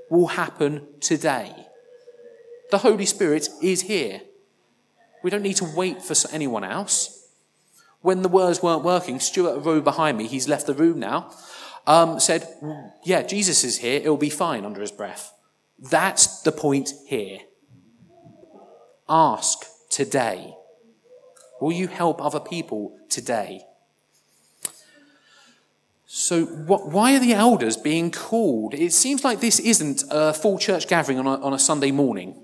will 0.09 0.29
happen 0.29 0.87
today. 1.01 1.64
The 2.75 2.79
Holy 2.79 3.07
Spirit 3.07 3.51
is 3.63 3.83
here. 3.83 4.23
We 5.23 5.31
don't 5.31 5.43
need 5.43 5.59
to 5.59 5.73
wait 5.77 6.03
for 6.03 6.17
anyone 6.33 6.65
else. 6.65 7.31
When 8.01 8.23
the 8.23 8.29
words 8.29 8.65
weren't 8.65 8.83
working, 8.83 9.21
Stuart, 9.21 9.59
a 9.59 9.61
row 9.61 9.81
behind 9.81 10.19
me, 10.19 10.27
he's 10.27 10.49
left 10.49 10.67
the 10.67 10.75
room 10.75 10.99
now, 10.99 11.31
um, 11.87 12.19
said, 12.19 12.49
Yeah, 13.05 13.23
Jesus 13.23 13.63
is 13.63 13.79
here. 13.79 14.01
It'll 14.01 14.17
be 14.17 14.29
fine 14.29 14.65
under 14.65 14.81
his 14.81 14.91
breath. 14.91 15.33
That's 15.79 16.43
the 16.43 16.51
point 16.51 16.95
here. 17.07 17.43
Ask 19.09 19.67
today. 19.89 20.57
Will 21.61 21.71
you 21.71 21.87
help 21.87 22.21
other 22.21 22.41
people 22.41 22.99
today? 23.09 23.67
So, 26.07 26.45
why 26.45 27.15
are 27.15 27.21
the 27.21 27.35
elders 27.35 27.77
being 27.77 28.11
called? 28.11 28.75
It 28.75 28.93
seems 28.93 29.23
like 29.23 29.39
this 29.39 29.61
isn't 29.61 30.03
a 30.11 30.35
full 30.35 30.59
church 30.59 30.89
gathering 30.89 31.21
on 31.21 31.29
a, 31.29 31.41
on 31.41 31.55
a 31.55 31.59
Sunday 31.61 31.93
morning. 31.93 32.41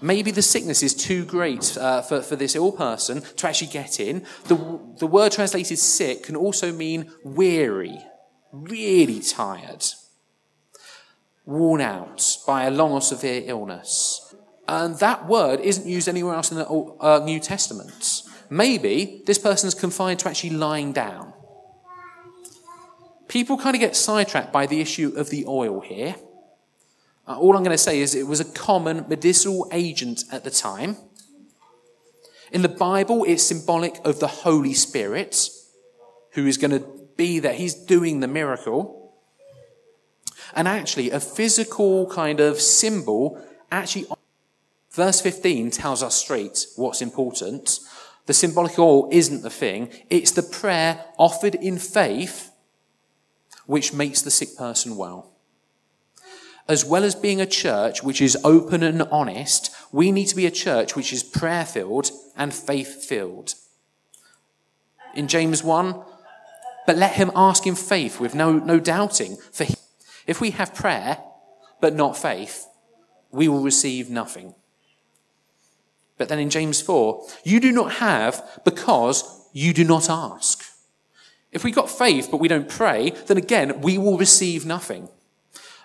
Maybe 0.00 0.30
the 0.30 0.42
sickness 0.42 0.82
is 0.82 0.94
too 0.94 1.24
great 1.24 1.76
uh, 1.76 2.02
for, 2.02 2.22
for 2.22 2.36
this 2.36 2.54
ill 2.54 2.72
person 2.72 3.22
to 3.22 3.48
actually 3.48 3.68
get 3.68 3.98
in. 4.00 4.24
The, 4.44 4.80
the 4.98 5.06
word 5.06 5.32
translated 5.32 5.78
sick 5.78 6.24
can 6.24 6.36
also 6.36 6.72
mean 6.72 7.10
weary, 7.24 7.98
really 8.52 9.20
tired, 9.20 9.84
worn 11.44 11.80
out 11.80 12.38
by 12.46 12.64
a 12.64 12.70
long 12.70 12.92
or 12.92 13.02
severe 13.02 13.42
illness. 13.44 14.34
And 14.68 14.98
that 14.98 15.26
word 15.26 15.60
isn't 15.60 15.86
used 15.86 16.08
anywhere 16.08 16.34
else 16.34 16.50
in 16.50 16.58
the 16.58 16.66
uh, 16.66 17.22
New 17.24 17.40
Testament. 17.40 18.22
Maybe 18.50 19.22
this 19.26 19.38
person 19.38 19.68
is 19.68 19.74
confined 19.74 20.20
to 20.20 20.28
actually 20.28 20.50
lying 20.50 20.92
down 20.92 21.32
people 23.28 23.58
kind 23.58 23.76
of 23.76 23.80
get 23.80 23.94
sidetracked 23.94 24.52
by 24.52 24.66
the 24.66 24.80
issue 24.80 25.12
of 25.16 25.30
the 25.30 25.44
oil 25.46 25.80
here. 25.80 26.16
Uh, 27.28 27.36
all 27.38 27.54
I'm 27.56 27.62
going 27.62 27.74
to 27.74 27.78
say 27.78 28.00
is 28.00 28.14
it 28.14 28.26
was 28.26 28.40
a 28.40 28.44
common 28.44 29.04
medicinal 29.06 29.68
agent 29.70 30.24
at 30.32 30.44
the 30.44 30.50
time. 30.50 30.96
In 32.50 32.62
the 32.62 32.70
Bible, 32.70 33.24
it's 33.24 33.42
symbolic 33.42 34.00
of 34.06 34.18
the 34.18 34.28
Holy 34.28 34.72
Spirit 34.72 35.50
who 36.32 36.46
is 36.46 36.56
going 36.56 36.70
to 36.70 36.86
be 37.18 37.38
there. 37.38 37.52
He's 37.52 37.74
doing 37.74 38.20
the 38.20 38.28
miracle. 38.28 39.12
And 40.54 40.66
actually, 40.66 41.10
a 41.10 41.20
physical 41.20 42.08
kind 42.08 42.40
of 42.40 42.58
symbol, 42.58 43.44
actually, 43.70 44.06
verse 44.92 45.20
15 45.20 45.70
tells 45.70 46.02
us 46.02 46.14
straight 46.14 46.66
what's 46.76 47.02
important. 47.02 47.80
The 48.24 48.32
symbolic 48.32 48.78
oil 48.78 49.10
isn't 49.12 49.42
the 49.42 49.50
thing, 49.50 49.90
it's 50.08 50.30
the 50.30 50.42
prayer 50.42 51.04
offered 51.18 51.54
in 51.56 51.78
faith 51.78 52.52
which 53.66 53.92
makes 53.92 54.22
the 54.22 54.30
sick 54.30 54.56
person 54.56 54.96
well. 54.96 55.37
As 56.68 56.84
well 56.84 57.02
as 57.02 57.14
being 57.14 57.40
a 57.40 57.46
church 57.46 58.02
which 58.02 58.20
is 58.20 58.36
open 58.44 58.82
and 58.82 59.02
honest, 59.02 59.74
we 59.90 60.12
need 60.12 60.26
to 60.26 60.36
be 60.36 60.44
a 60.44 60.50
church 60.50 60.94
which 60.94 61.12
is 61.12 61.22
prayer 61.22 61.64
filled 61.64 62.10
and 62.36 62.52
faith 62.52 63.04
filled. 63.04 63.54
In 65.14 65.28
James 65.28 65.64
1, 65.64 66.02
but 66.86 66.96
let 66.96 67.14
him 67.14 67.30
ask 67.34 67.66
in 67.66 67.74
faith 67.74 68.20
with 68.20 68.34
no, 68.34 68.52
no 68.52 68.78
doubting. 68.78 69.36
For 69.52 69.64
he, 69.64 69.74
if 70.26 70.40
we 70.40 70.50
have 70.52 70.74
prayer 70.74 71.18
but 71.80 71.94
not 71.94 72.16
faith, 72.16 72.66
we 73.30 73.48
will 73.48 73.62
receive 73.62 74.10
nothing. 74.10 74.54
But 76.18 76.28
then 76.28 76.38
in 76.38 76.50
James 76.50 76.82
4, 76.82 77.26
you 77.44 77.60
do 77.60 77.72
not 77.72 77.94
have 77.94 78.60
because 78.64 79.48
you 79.52 79.72
do 79.72 79.84
not 79.84 80.10
ask. 80.10 80.64
If 81.50 81.64
we 81.64 81.70
got 81.70 81.90
faith 81.90 82.28
but 82.30 82.40
we 82.40 82.48
don't 82.48 82.68
pray, 82.68 83.10
then 83.26 83.38
again, 83.38 83.80
we 83.80 83.96
will 83.96 84.18
receive 84.18 84.66
nothing. 84.66 85.08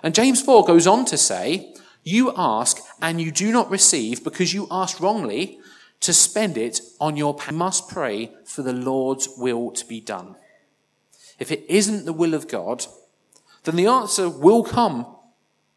And 0.04 0.14
James 0.14 0.42
4 0.42 0.66
goes 0.66 0.86
on 0.86 1.06
to 1.06 1.18
say, 1.18 1.74
You 2.04 2.34
ask 2.36 2.78
and 3.02 3.22
you 3.22 3.32
do 3.32 3.52
not 3.52 3.72
receive 3.72 4.24
because 4.24 4.54
you 4.54 4.68
ask 4.70 5.00
wrongly 5.00 5.60
to 6.02 6.14
spend 6.14 6.58
it 6.58 6.82
on 7.00 7.16
your. 7.16 7.36
You 7.50 7.56
must 7.56 7.88
pray 7.88 8.32
for 8.44 8.62
the 8.62 8.74
Lord's 8.74 9.30
will 9.38 9.72
to 9.72 9.86
be 9.86 10.02
done. 10.02 10.36
If 11.40 11.52
it 11.52 11.66
isn't 11.70 12.06
the 12.06 12.14
will 12.14 12.34
of 12.34 12.50
God, 12.50 12.86
then 13.64 13.78
the 13.78 13.88
answer 13.88 14.30
will 14.30 14.64
come 14.64 15.08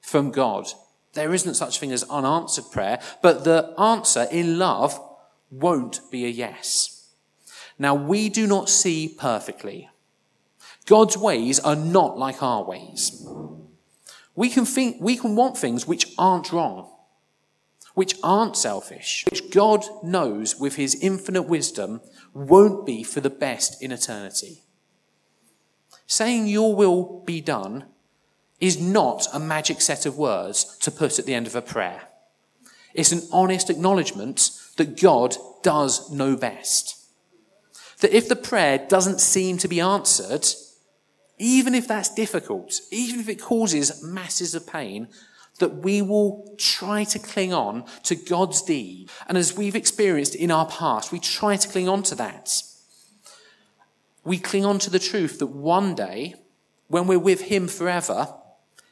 from 0.00 0.33
God. 0.33 0.66
There 1.14 1.33
isn't 1.33 1.54
such 1.54 1.78
thing 1.78 1.92
as 1.92 2.02
unanswered 2.04 2.71
prayer, 2.71 3.00
but 3.23 3.45
the 3.45 3.73
answer 3.78 4.26
in 4.30 4.59
love 4.59 5.00
won't 5.50 6.00
be 6.11 6.25
a 6.26 6.28
yes. 6.28 7.11
Now, 7.78 7.95
we 7.95 8.28
do 8.28 8.47
not 8.47 8.68
see 8.68 9.09
perfectly. 9.09 9.88
God's 10.87 11.16
ways 11.16 11.59
are 11.61 11.76
not 11.76 12.18
like 12.18 12.42
our 12.42 12.64
ways. 12.64 13.26
We 14.37 14.50
can 14.50 14.66
think, 14.66 14.99
we 15.00 15.16
can 15.16 15.35
want 15.35 15.57
things 15.57 15.87
which 15.87 16.12
aren't 16.19 16.52
wrong, 16.52 16.90
which 17.95 18.14
aren't 18.23 18.57
selfish, 18.57 19.25
which 19.31 19.50
God 19.50 19.85
knows 20.02 20.61
with 20.61 20.76
his 20.76 20.95
infinite 20.95 21.49
wisdom 21.49 22.02
won't 22.35 22.85
be 22.85 23.02
for 23.02 23.21
the 23.21 23.31
best 23.31 23.83
in 23.83 23.90
eternity. 23.90 24.62
Saying 26.07 26.47
your 26.47 26.76
will 26.76 27.23
be 27.25 27.40
done 27.40 27.87
is 28.61 28.81
not 28.81 29.26
a 29.33 29.40
magic 29.40 29.81
set 29.81 30.05
of 30.07 30.19
words 30.19 30.76
to 30.78 30.90
put 30.90 31.19
at 31.19 31.25
the 31.25 31.35
end 31.35 31.47
of 31.47 31.57
a 31.57 31.62
prayer. 31.62 32.02
It's 32.95 33.12
an 33.12 33.23
honest 33.33 33.71
acknowledgement 33.71 34.50
that 34.76 35.00
God 35.00 35.37
does 35.62 36.11
know 36.11 36.37
best. 36.37 36.95
That 38.00 38.14
if 38.14 38.28
the 38.28 38.37
prayer 38.37 38.78
doesn't 38.78 39.21
seem 39.21 39.57
to 39.59 39.69
be 39.69 39.81
answered, 39.81 40.47
even 41.38 41.75
if 41.75 41.87
that's 41.87 42.14
difficult, 42.14 42.81
even 42.90 43.21
if 43.21 43.28
it 43.28 43.40
causes 43.40 44.02
masses 44.02 44.55
of 44.55 44.66
pain, 44.66 45.09
that 45.59 45.76
we 45.76 46.02
will 46.02 46.55
try 46.59 47.05
to 47.05 47.19
cling 47.19 47.52
on 47.52 47.85
to 48.02 48.14
God's 48.14 48.62
deed. 48.62 49.11
And 49.26 49.38
as 49.38 49.57
we've 49.57 49.76
experienced 49.76 50.35
in 50.35 50.50
our 50.50 50.66
past, 50.66 51.12
we 51.12 51.19
try 51.19 51.57
to 51.57 51.69
cling 51.69 51.88
on 51.88 52.02
to 52.05 52.14
that. 52.16 52.62
We 54.25 54.38
cling 54.38 54.64
on 54.64 54.78
to 54.81 54.90
the 54.90 54.99
truth 54.99 55.38
that 55.38 55.47
one 55.47 55.95
day, 55.95 56.35
when 56.88 57.07
we're 57.07 57.19
with 57.19 57.43
Him 57.43 57.69
forever, 57.69 58.35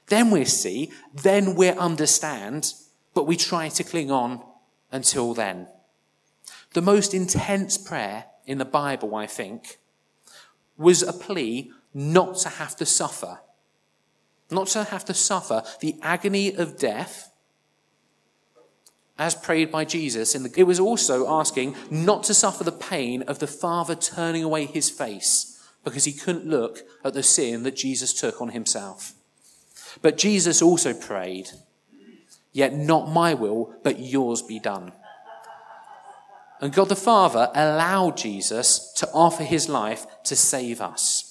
then 0.08 0.30
we 0.30 0.44
see, 0.44 0.92
then 1.14 1.54
we 1.54 1.70
understand, 1.70 2.74
but 3.14 3.26
we 3.26 3.36
try 3.36 3.68
to 3.70 3.84
cling 3.84 4.10
on 4.10 4.42
until 4.92 5.34
then. 5.34 5.68
The 6.72 6.82
most 6.82 7.14
intense 7.14 7.78
prayer 7.78 8.26
in 8.46 8.58
the 8.58 8.64
Bible, 8.64 9.14
I 9.14 9.26
think, 9.26 9.78
was 10.76 11.02
a 11.02 11.12
plea 11.12 11.70
not 11.94 12.36
to 12.38 12.48
have 12.48 12.76
to 12.76 12.84
suffer. 12.84 13.38
Not 14.50 14.66
to 14.68 14.84
have 14.84 15.04
to 15.06 15.14
suffer 15.14 15.62
the 15.80 15.96
agony 16.02 16.54
of 16.54 16.76
death 16.76 17.30
as 19.18 19.34
prayed 19.34 19.70
by 19.70 19.84
Jesus. 19.84 20.32
The, 20.32 20.52
it 20.56 20.64
was 20.64 20.80
also 20.80 21.28
asking 21.32 21.76
not 21.90 22.24
to 22.24 22.34
suffer 22.34 22.64
the 22.64 22.72
pain 22.72 23.22
of 23.22 23.38
the 23.38 23.46
Father 23.46 23.94
turning 23.94 24.42
away 24.42 24.66
his 24.66 24.90
face 24.90 25.50
because 25.84 26.04
he 26.04 26.12
couldn't 26.12 26.46
look 26.46 26.80
at 27.04 27.14
the 27.14 27.22
sin 27.22 27.62
that 27.62 27.76
Jesus 27.76 28.12
took 28.12 28.40
on 28.40 28.48
himself. 28.48 29.12
But 30.02 30.18
Jesus 30.18 30.60
also 30.60 30.92
prayed, 30.92 31.50
Yet 32.52 32.74
not 32.74 33.08
my 33.08 33.34
will, 33.34 33.74
but 33.82 33.98
yours 33.98 34.42
be 34.42 34.58
done. 34.58 34.92
And 36.60 36.72
God 36.72 36.88
the 36.88 36.96
Father 36.96 37.50
allowed 37.54 38.16
Jesus 38.16 38.92
to 38.96 39.08
offer 39.12 39.42
his 39.42 39.68
life 39.68 40.06
to 40.24 40.36
save 40.36 40.80
us. 40.80 41.24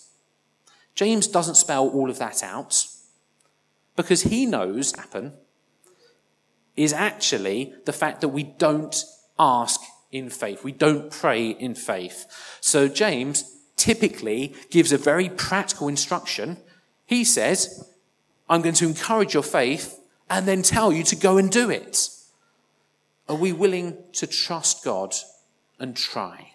James 0.96 1.28
doesn't 1.28 1.56
spell 1.56 1.88
all 1.90 2.10
of 2.10 2.20
that 2.20 2.44
out 2.44 2.86
because 3.96 4.24
he 4.24 4.46
knows 4.46 4.96
happen 4.96 5.34
is 6.76 6.94
actually 6.94 7.74
the 7.86 7.94
fact 7.94 8.22
that 8.22 8.30
we 8.30 8.44
don't 8.44 9.04
ask 9.38 9.80
in 10.12 10.30
faith. 10.30 10.64
We 10.64 10.72
don't 10.72 11.12
pray 11.12 11.50
in 11.50 11.76
faith. 11.76 12.26
So 12.62 12.88
James 12.88 13.60
typically 13.76 14.56
gives 14.70 14.92
a 14.92 14.98
very 14.98 15.30
practical 15.30 15.88
instruction. 15.88 16.58
He 17.06 17.24
says, 17.24 17.90
I'm 18.50 18.62
going 18.62 18.76
to 18.76 18.88
encourage 18.88 19.34
your 19.34 19.44
faith 19.44 20.00
and 20.30 20.48
then 20.48 20.62
tell 20.62 20.92
you 20.92 21.04
to 21.04 21.16
go 21.16 21.38
and 21.38 21.52
do 21.52 21.70
it. 21.70 22.10
Are 23.28 23.36
we 23.36 23.52
willing 23.52 23.98
to 24.14 24.28
trust 24.28 24.84
God 24.84 25.16
and 25.80 25.96
try? 25.96 26.53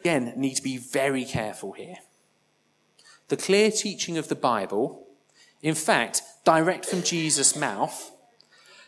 Again, 0.00 0.32
need 0.36 0.54
to 0.54 0.62
be 0.62 0.78
very 0.78 1.24
careful 1.24 1.72
here. 1.72 1.96
The 3.28 3.36
clear 3.36 3.70
teaching 3.70 4.18
of 4.18 4.28
the 4.28 4.34
Bible, 4.34 5.06
in 5.62 5.74
fact, 5.74 6.22
direct 6.44 6.86
from 6.86 7.02
Jesus' 7.02 7.54
mouth, 7.54 8.10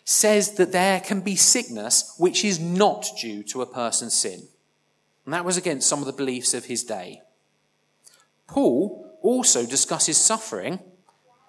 says 0.05 0.55
that 0.55 0.72
there 0.72 1.01
can 1.01 1.20
be 1.20 1.37
sickness 1.37 2.14
which 2.18 2.44
is 2.44 2.59
not 2.59 3.07
due 3.20 3.42
to 3.44 3.62
a 3.62 3.66
person's 3.66 4.14
sin. 4.14 4.48
And 5.25 5.35
that 5.35 5.44
was 5.44 5.57
against 5.57 5.88
some 5.88 6.01
of 6.01 6.07
the 6.07 6.12
beliefs 6.12 6.55
of 6.55 6.64
his 6.64 6.83
day. 6.83 7.22
Paul 8.48 9.18
also 9.22 9.64
discusses 9.64 10.16
suffering, 10.16 10.81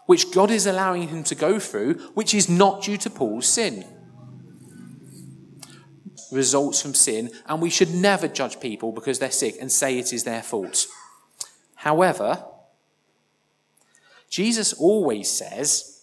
which 0.06 0.32
God 0.32 0.52
is 0.52 0.68
allowing 0.68 1.08
him 1.08 1.24
to 1.24 1.36
go 1.36 1.58
through, 1.58 1.96
which 2.14 2.34
is 2.34 2.50
not 2.50 2.84
due 2.84 2.98
to 2.98 3.10
Paul's 3.10 3.48
sin. 3.48 3.86
Results 6.34 6.82
from 6.82 6.94
sin, 6.94 7.32
and 7.48 7.62
we 7.62 7.70
should 7.70 7.94
never 7.94 8.28
judge 8.28 8.60
people 8.60 8.92
because 8.92 9.20
they're 9.20 9.32
sick 9.32 9.56
and 9.62 9.72
say 9.72 9.98
it 9.98 10.12
is 10.12 10.24
their 10.24 10.42
fault. 10.42 10.88
However, 11.76 12.44
Jesus 14.30 14.74
always 14.74 15.30
says, 15.30 16.02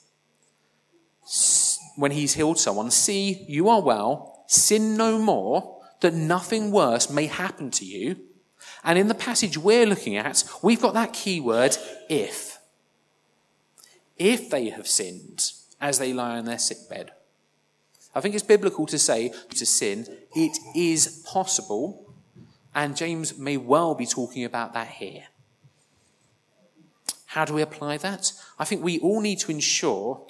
when 1.97 2.13
he's 2.13 2.35
healed 2.35 2.59
someone, 2.59 2.91
See, 2.91 3.45
you 3.49 3.69
are 3.69 3.83
well, 3.83 4.45
sin 4.47 4.97
no 4.97 5.19
more, 5.19 5.81
that 6.01 6.15
nothing 6.15 6.71
worse 6.71 7.11
may 7.11 7.27
happen 7.27 7.71
to 7.73 7.85
you 7.85 8.17
and 8.85 8.99
in 8.99 9.09
the 9.09 9.15
passage 9.15 9.59
we're 9.59 9.87
looking 9.87 10.17
at, 10.17 10.45
we've 10.63 10.81
got 10.81 10.95
that 10.95 11.13
key 11.13 11.41
word, 11.41 11.77
if. 12.09 12.59
If 14.17 14.51
they 14.51 14.71
have 14.71 14.87
sinned 14.87 15.53
as 15.81 15.99
they 15.99 16.13
lie 16.13 16.39
on 16.39 16.45
their 16.45 16.59
sickbed. 16.59 17.13
I 18.15 18.21
think 18.21 18.35
it's 18.35 18.45
biblical 18.45 18.87
to 18.87 18.99
say 18.99 19.33
to 19.51 19.67
sin, 19.67 20.07
it 20.35 20.59
is 20.75 21.25
possible, 21.27 22.13
and 22.75 22.97
James 22.97 23.39
may 23.39 23.57
well 23.57 23.95
be 23.95 24.07
talking 24.07 24.45
about 24.45 24.73
that 24.75 24.89
here. 24.89 25.25
How 27.27 27.45
do 27.45 27.55
we 27.55 27.63
apply 27.63 27.99
that? 27.99 28.33
I 28.59 28.65
think 28.65 28.83
we 28.83 28.99
all 28.99 29.21
need 29.21 29.39
to 29.41 29.53
ensure 29.53 30.27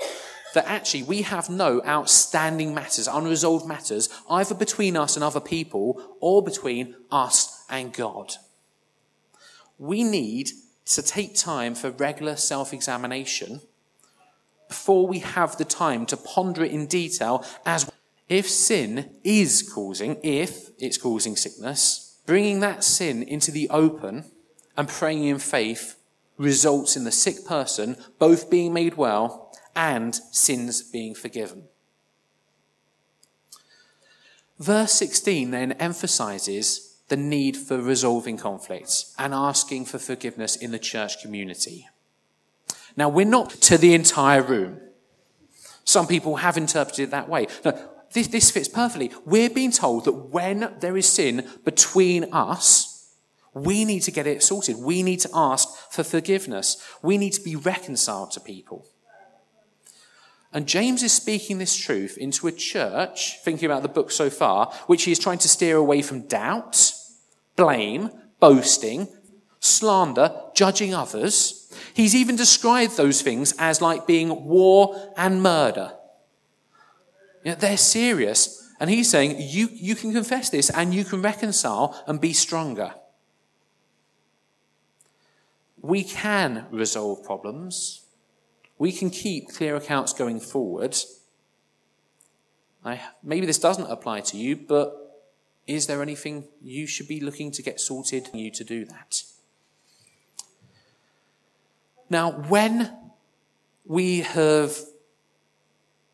that 0.52 0.66
actually 0.66 1.02
we 1.04 1.22
have 1.22 1.48
no 1.48 1.82
outstanding 1.86 2.74
matters, 2.74 3.08
unresolved 3.08 3.66
matters, 3.66 4.08
either 4.28 4.54
between 4.54 4.96
us 4.96 5.16
and 5.16 5.24
other 5.24 5.40
people 5.40 6.16
or 6.20 6.42
between 6.42 6.94
us 7.10 7.64
and 7.70 7.92
God. 7.92 8.34
We 9.78 10.04
need 10.04 10.50
to 10.86 11.02
take 11.02 11.36
time 11.36 11.74
for 11.74 11.90
regular 11.90 12.36
self 12.36 12.74
examination 12.74 13.62
before 14.70 15.06
we 15.06 15.18
have 15.18 15.58
the 15.58 15.64
time 15.64 16.06
to 16.06 16.16
ponder 16.16 16.64
it 16.64 16.70
in 16.72 16.86
detail 16.86 17.44
as 17.66 17.90
if 18.28 18.48
sin 18.48 19.10
is 19.24 19.68
causing, 19.74 20.16
if 20.22 20.70
it's 20.78 20.96
causing 20.96 21.36
sickness, 21.36 22.20
bringing 22.24 22.60
that 22.60 22.84
sin 22.84 23.22
into 23.24 23.50
the 23.50 23.68
open 23.68 24.24
and 24.76 24.88
praying 24.88 25.24
in 25.24 25.38
faith 25.38 25.96
results 26.38 26.96
in 26.96 27.02
the 27.04 27.10
sick 27.12 27.44
person 27.44 27.96
both 28.18 28.48
being 28.48 28.72
made 28.72 28.96
well 28.96 29.52
and 29.74 30.14
sins 30.30 30.82
being 30.82 31.14
forgiven. 31.14 31.64
Verse 34.60 34.92
16 34.92 35.50
then 35.50 35.72
emphasizes 35.72 36.98
the 37.08 37.16
need 37.16 37.56
for 37.56 37.78
resolving 37.78 38.36
conflicts 38.36 39.14
and 39.18 39.34
asking 39.34 39.84
for 39.84 39.98
forgiveness 39.98 40.54
in 40.54 40.70
the 40.70 40.78
church 40.78 41.20
community. 41.20 41.88
Now, 43.00 43.08
we're 43.08 43.24
not 43.24 43.48
to 43.62 43.78
the 43.78 43.94
entire 43.94 44.42
room. 44.42 44.78
Some 45.84 46.06
people 46.06 46.36
have 46.36 46.58
interpreted 46.58 47.04
it 47.04 47.10
that 47.12 47.30
way. 47.30 47.46
No, 47.64 47.72
this, 48.12 48.26
this 48.26 48.50
fits 48.50 48.68
perfectly. 48.68 49.10
We're 49.24 49.48
being 49.48 49.72
told 49.72 50.04
that 50.04 50.12
when 50.12 50.74
there 50.80 50.98
is 50.98 51.08
sin 51.08 51.48
between 51.64 52.30
us, 52.30 53.10
we 53.54 53.86
need 53.86 54.00
to 54.00 54.10
get 54.10 54.26
it 54.26 54.42
sorted. 54.42 54.76
We 54.76 55.02
need 55.02 55.20
to 55.20 55.30
ask 55.32 55.66
for 55.90 56.04
forgiveness. 56.04 56.76
We 57.00 57.16
need 57.16 57.30
to 57.30 57.40
be 57.40 57.56
reconciled 57.56 58.32
to 58.32 58.40
people. 58.40 58.84
And 60.52 60.68
James 60.68 61.02
is 61.02 61.12
speaking 61.12 61.56
this 61.56 61.74
truth 61.74 62.18
into 62.18 62.48
a 62.48 62.52
church, 62.52 63.38
thinking 63.42 63.64
about 63.64 63.80
the 63.80 63.88
book 63.88 64.10
so 64.10 64.28
far, 64.28 64.74
which 64.88 65.04
he 65.04 65.12
is 65.12 65.18
trying 65.18 65.38
to 65.38 65.48
steer 65.48 65.78
away 65.78 66.02
from 66.02 66.26
doubt 66.26 66.92
blame, 67.56 68.10
boasting, 68.40 69.08
slander, 69.58 70.38
judging 70.54 70.92
others. 70.92 71.59
He's 71.94 72.14
even 72.14 72.36
described 72.36 72.96
those 72.96 73.22
things 73.22 73.54
as 73.58 73.80
like 73.80 74.06
being 74.06 74.44
war 74.44 75.12
and 75.16 75.42
murder. 75.42 75.92
You 77.44 77.52
know, 77.52 77.56
they're 77.56 77.76
serious. 77.76 78.56
And 78.80 78.88
he's 78.88 79.10
saying, 79.10 79.36
you, 79.38 79.68
you 79.72 79.94
can 79.94 80.12
confess 80.12 80.50
this 80.50 80.70
and 80.70 80.94
you 80.94 81.04
can 81.04 81.22
reconcile 81.22 82.02
and 82.06 82.20
be 82.20 82.32
stronger. 82.32 82.94
We 85.82 86.04
can 86.04 86.66
resolve 86.70 87.24
problems 87.24 88.02
we 88.80 88.92
can 88.92 89.10
keep 89.10 89.50
clear 89.50 89.76
accounts 89.76 90.14
going 90.14 90.40
forward. 90.40 90.96
I, 92.82 92.98
maybe 93.22 93.44
this 93.44 93.58
doesn't 93.58 93.90
apply 93.90 94.20
to 94.22 94.38
you, 94.38 94.56
but 94.56 95.22
is 95.66 95.86
there 95.86 96.00
anything 96.00 96.48
you 96.62 96.86
should 96.86 97.06
be 97.06 97.20
looking 97.20 97.50
to 97.50 97.62
get 97.62 97.78
sorted 97.78 98.30
you 98.32 98.50
to 98.52 98.64
do 98.64 98.86
that? 98.86 99.22
Now, 102.10 102.32
when 102.32 102.92
we 103.86 104.20
have 104.20 104.76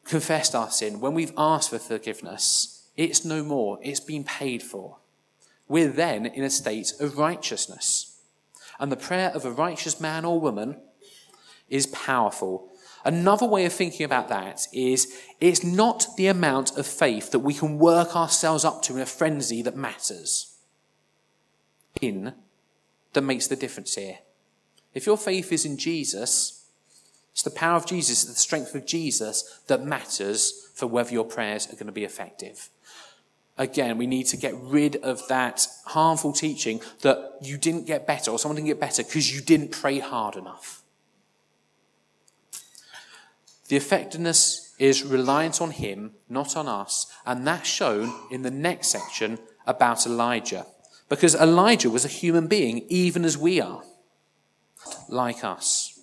confessed 0.05 0.55
our 0.55 0.71
sin, 0.71 1.01
when 1.01 1.15
we've 1.15 1.33
asked 1.37 1.71
for 1.71 1.79
forgiveness, 1.79 2.89
it's 2.97 3.25
no 3.25 3.43
more. 3.43 3.79
It's 3.83 4.01
been 4.01 4.23
paid 4.23 4.63
for. 4.63 4.99
We're 5.69 5.89
then 5.89 6.27
in 6.27 6.45
a 6.45 6.51
state 6.51 6.93
of 7.01 7.19
righteousness. 7.19 8.19
And 8.79 8.93
the 8.93 8.97
prayer 8.97 9.31
of 9.31 9.45
a 9.45 9.51
righteous 9.51 9.99
man 9.99 10.25
or 10.25 10.39
woman 10.39 10.77
is 11.69 11.87
powerful. 11.87 12.69
Another 13.05 13.47
way 13.47 13.65
of 13.65 13.73
thinking 13.73 14.05
about 14.05 14.29
that 14.29 14.67
is 14.73 15.13
it's 15.41 15.65
not 15.65 16.07
the 16.17 16.27
amount 16.27 16.77
of 16.77 16.87
faith 16.87 17.31
that 17.31 17.39
we 17.39 17.55
can 17.55 17.79
work 17.79 18.15
ourselves 18.15 18.65
up 18.65 18.83
to 18.83 18.97
in 18.97 19.01
a 19.01 19.07
frenzy 19.07 19.63
that 19.63 19.77
matters. 19.77 20.57
In 22.01 22.35
that 23.15 23.23
makes 23.23 23.47
the 23.47 23.57
difference 23.57 23.95
here. 23.95 24.19
If 24.97 25.05
your 25.05 25.19
faith 25.19 25.53
is 25.53 25.67
in 25.67 25.77
Jesus, 25.77 26.65
it's 27.33 27.43
the 27.43 27.51
power 27.51 27.77
of 27.77 27.85
Jesus, 27.85 28.25
the 28.25 28.33
strength 28.33 28.75
of 28.75 28.87
Jesus 28.87 29.61
that 29.67 29.85
matters 29.85 30.71
for 30.75 30.87
whether 30.87 31.13
your 31.13 31.27
prayers 31.27 31.67
are 31.67 31.75
going 31.75 31.85
to 31.85 31.93
be 31.93 32.05
effective. 32.05 32.71
Again, 33.59 33.99
we 33.99 34.07
need 34.07 34.25
to 34.29 34.39
get 34.39 34.55
rid 34.57 34.97
of 34.97 35.29
that 35.29 35.67
harmful 35.85 36.33
teaching 36.33 36.81
that 37.03 37.35
you 37.43 37.59
didn't 37.59 37.87
get 37.87 38.07
better 38.07 38.31
or 38.31 38.39
someone 38.39 38.57
didn't 38.57 38.69
get 38.69 38.81
better 38.81 39.03
because 39.03 39.35
you 39.35 39.43
didn't 39.43 39.71
pray 39.71 39.99
hard 39.99 40.35
enough. 40.35 40.81
The 43.69 43.77
effectiveness 43.77 44.75
is 44.79 45.03
reliant 45.03 45.61
on 45.61 45.73
Him, 45.73 46.13
not 46.31 46.57
on 46.57 46.69
us, 46.69 47.07
and 47.27 47.47
that's 47.47 47.69
shown 47.69 48.15
in 48.31 48.41
the 48.41 48.51
next 48.51 48.89
section 48.89 49.41
about 49.67 50.07
Elijah. 50.07 50.65
Because 51.11 51.35
Elijah 51.35 51.91
was 51.91 52.07
a 52.07 52.09
human 52.09 52.47
being, 52.47 52.87
even 52.89 53.27
as 53.27 53.37
we 53.37 53.61
are, 53.61 53.83
like 55.09 55.45
us. 55.45 55.99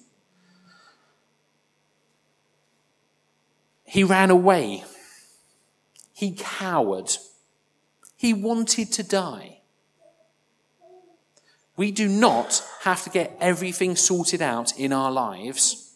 He 3.84 4.04
ran 4.04 4.30
away. 4.30 4.84
He 6.14 6.36
cowered. 6.38 7.12
He 8.16 8.34
wanted 8.34 8.92
to 8.94 9.04
die. 9.04 9.60
We 11.76 11.92
do 11.92 12.08
not 12.08 12.64
have 12.82 13.04
to 13.04 13.10
get 13.10 13.36
everything 13.40 13.96
sorted 13.96 14.42
out 14.42 14.78
in 14.80 14.94
our 14.94 15.12
lives, 15.12 15.96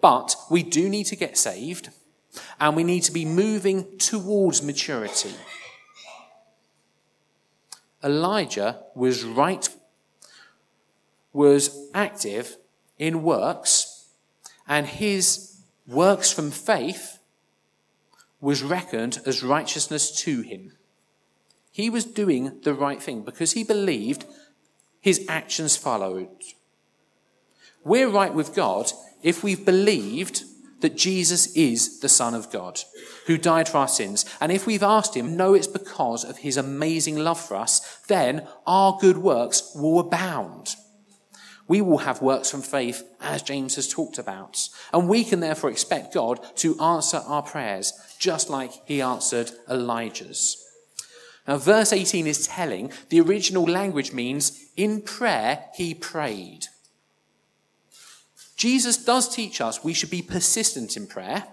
but 0.00 0.36
we 0.50 0.62
do 0.62 0.88
need 0.88 1.04
to 1.04 1.16
get 1.16 1.36
saved 1.36 1.90
and 2.58 2.76
we 2.76 2.84
need 2.84 3.02
to 3.04 3.12
be 3.12 3.24
moving 3.24 3.98
towards 3.98 4.62
maturity. 4.62 5.34
Elijah 8.02 8.82
was 8.94 9.24
right, 9.24 9.68
was 11.32 11.88
active 11.94 12.56
in 12.98 13.22
works, 13.22 14.08
and 14.66 14.86
his 14.86 15.60
works 15.86 16.32
from 16.32 16.50
faith 16.50 17.18
was 18.40 18.62
reckoned 18.62 19.20
as 19.26 19.42
righteousness 19.42 20.10
to 20.22 20.42
him. 20.42 20.72
He 21.70 21.90
was 21.90 22.04
doing 22.04 22.60
the 22.62 22.74
right 22.74 23.02
thing 23.02 23.22
because 23.22 23.52
he 23.52 23.64
believed 23.64 24.24
his 25.00 25.24
actions 25.28 25.76
followed. 25.76 26.28
We're 27.84 28.08
right 28.08 28.34
with 28.34 28.54
God 28.54 28.92
if 29.22 29.42
we've 29.42 29.64
believed 29.64 30.42
that 30.80 30.96
Jesus 30.96 31.54
is 31.56 32.00
the 32.00 32.08
Son 32.08 32.34
of 32.34 32.50
God 32.50 32.80
who 33.26 33.36
died 33.36 33.68
for 33.68 33.78
our 33.78 33.88
sins. 33.88 34.24
And 34.40 34.52
if 34.52 34.66
we've 34.66 34.82
asked 34.82 35.16
him, 35.16 35.36
no, 35.36 35.54
it's 35.54 35.66
because 35.66 36.24
of 36.24 36.38
his 36.38 36.56
amazing 36.56 37.16
love 37.16 37.40
for 37.40 37.56
us, 37.56 37.98
then 38.06 38.46
our 38.66 38.96
good 39.00 39.18
works 39.18 39.72
will 39.74 39.98
abound. 39.98 40.76
We 41.68 41.82
will 41.82 41.98
have 41.98 42.22
works 42.22 42.50
from 42.50 42.62
faith, 42.62 43.04
as 43.20 43.42
James 43.42 43.76
has 43.76 43.86
talked 43.86 44.18
about. 44.18 44.68
And 44.92 45.08
we 45.08 45.22
can 45.22 45.40
therefore 45.40 45.70
expect 45.70 46.14
God 46.14 46.40
to 46.56 46.80
answer 46.80 47.18
our 47.26 47.42
prayers, 47.42 47.92
just 48.18 48.48
like 48.48 48.72
he 48.86 49.02
answered 49.02 49.52
Elijah's. 49.70 50.64
Now, 51.46 51.58
verse 51.58 51.92
18 51.92 52.26
is 52.26 52.46
telling 52.46 52.90
the 53.10 53.20
original 53.20 53.64
language 53.64 54.12
means 54.12 54.70
in 54.76 55.02
prayer 55.02 55.64
he 55.74 55.94
prayed. 55.94 56.66
Jesus 58.56 59.02
does 59.02 59.34
teach 59.34 59.60
us 59.60 59.84
we 59.84 59.94
should 59.94 60.10
be 60.10 60.20
persistent 60.20 60.96
in 60.96 61.06
prayer, 61.06 61.44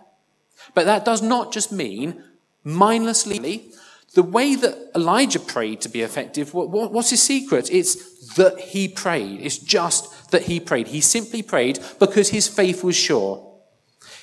but 0.73 0.85
that 0.85 1.05
does 1.05 1.21
not 1.21 1.53
just 1.53 1.71
mean 1.71 2.23
mindlessly. 2.63 3.71
The 4.15 4.23
way 4.23 4.55
that 4.55 4.91
Elijah 4.95 5.39
prayed 5.39 5.81
to 5.81 5.89
be 5.89 6.01
effective, 6.01 6.53
what's 6.53 7.09
his 7.09 7.21
secret? 7.21 7.69
It's 7.71 8.35
that 8.35 8.57
he 8.59 8.87
prayed. 8.87 9.41
It's 9.41 9.57
just 9.57 10.31
that 10.31 10.43
he 10.43 10.59
prayed. 10.59 10.87
He 10.87 11.01
simply 11.01 11.43
prayed 11.43 11.79
because 11.99 12.29
his 12.29 12.47
faith 12.47 12.83
was 12.83 12.95
sure. 12.95 13.53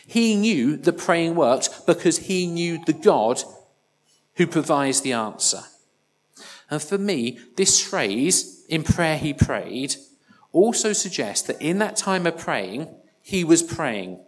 He 0.06 0.34
knew 0.34 0.76
that 0.78 0.98
praying 0.98 1.34
worked 1.34 1.86
because 1.86 2.18
he 2.18 2.46
knew 2.46 2.82
the 2.84 2.94
God 2.94 3.42
who 4.36 4.46
provides 4.46 5.02
the 5.02 5.12
answer. 5.12 5.60
And 6.70 6.82
for 6.82 6.96
me, 6.96 7.38
this 7.56 7.78
phrase, 7.80 8.64
in 8.68 8.82
prayer 8.82 9.18
he 9.18 9.34
prayed, 9.34 9.96
also 10.52 10.94
suggests 10.94 11.46
that 11.46 11.60
in 11.60 11.78
that 11.78 11.96
time 11.96 12.26
of 12.26 12.38
praying, 12.38 12.88
he 13.20 13.44
was 13.44 13.62
praying. 13.62 14.24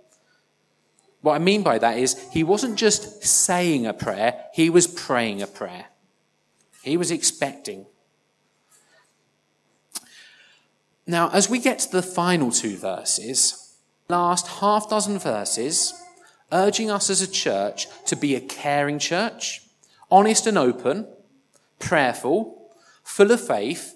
What 1.24 1.36
I 1.36 1.38
mean 1.38 1.62
by 1.62 1.78
that 1.78 1.96
is 1.96 2.22
he 2.32 2.44
wasn't 2.44 2.76
just 2.76 3.24
saying 3.24 3.86
a 3.86 3.94
prayer, 3.94 4.44
he 4.52 4.68
was 4.68 4.86
praying 4.86 5.40
a 5.40 5.46
prayer. 5.46 5.86
He 6.82 6.98
was 6.98 7.10
expecting. 7.10 7.86
Now, 11.06 11.30
as 11.30 11.48
we 11.48 11.60
get 11.60 11.78
to 11.78 11.90
the 11.90 12.02
final 12.02 12.50
two 12.50 12.76
verses, 12.76 13.74
last 14.10 14.46
half 14.60 14.90
dozen 14.90 15.18
verses, 15.18 15.94
urging 16.52 16.90
us 16.90 17.08
as 17.08 17.22
a 17.22 17.30
church 17.30 17.86
to 18.04 18.16
be 18.16 18.34
a 18.34 18.40
caring 18.42 18.98
church, 18.98 19.62
honest 20.10 20.46
and 20.46 20.58
open, 20.58 21.06
prayerful, 21.78 22.70
full 23.02 23.30
of 23.30 23.40
faith, 23.40 23.94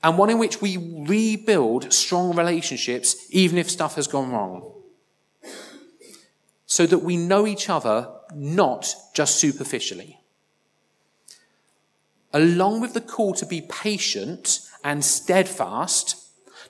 and 0.00 0.16
one 0.16 0.30
in 0.30 0.38
which 0.38 0.60
we 0.60 0.76
rebuild 0.76 1.92
strong 1.92 2.36
relationships 2.36 3.16
even 3.30 3.58
if 3.58 3.68
stuff 3.68 3.96
has 3.96 4.06
gone 4.06 4.30
wrong. 4.30 4.81
So 6.72 6.86
that 6.86 7.00
we 7.00 7.18
know 7.18 7.46
each 7.46 7.68
other 7.68 8.08
not 8.34 8.94
just 9.12 9.36
superficially. 9.36 10.20
Along 12.32 12.80
with 12.80 12.94
the 12.94 13.02
call 13.02 13.34
to 13.34 13.44
be 13.44 13.60
patient 13.60 14.60
and 14.82 15.04
steadfast, 15.04 16.16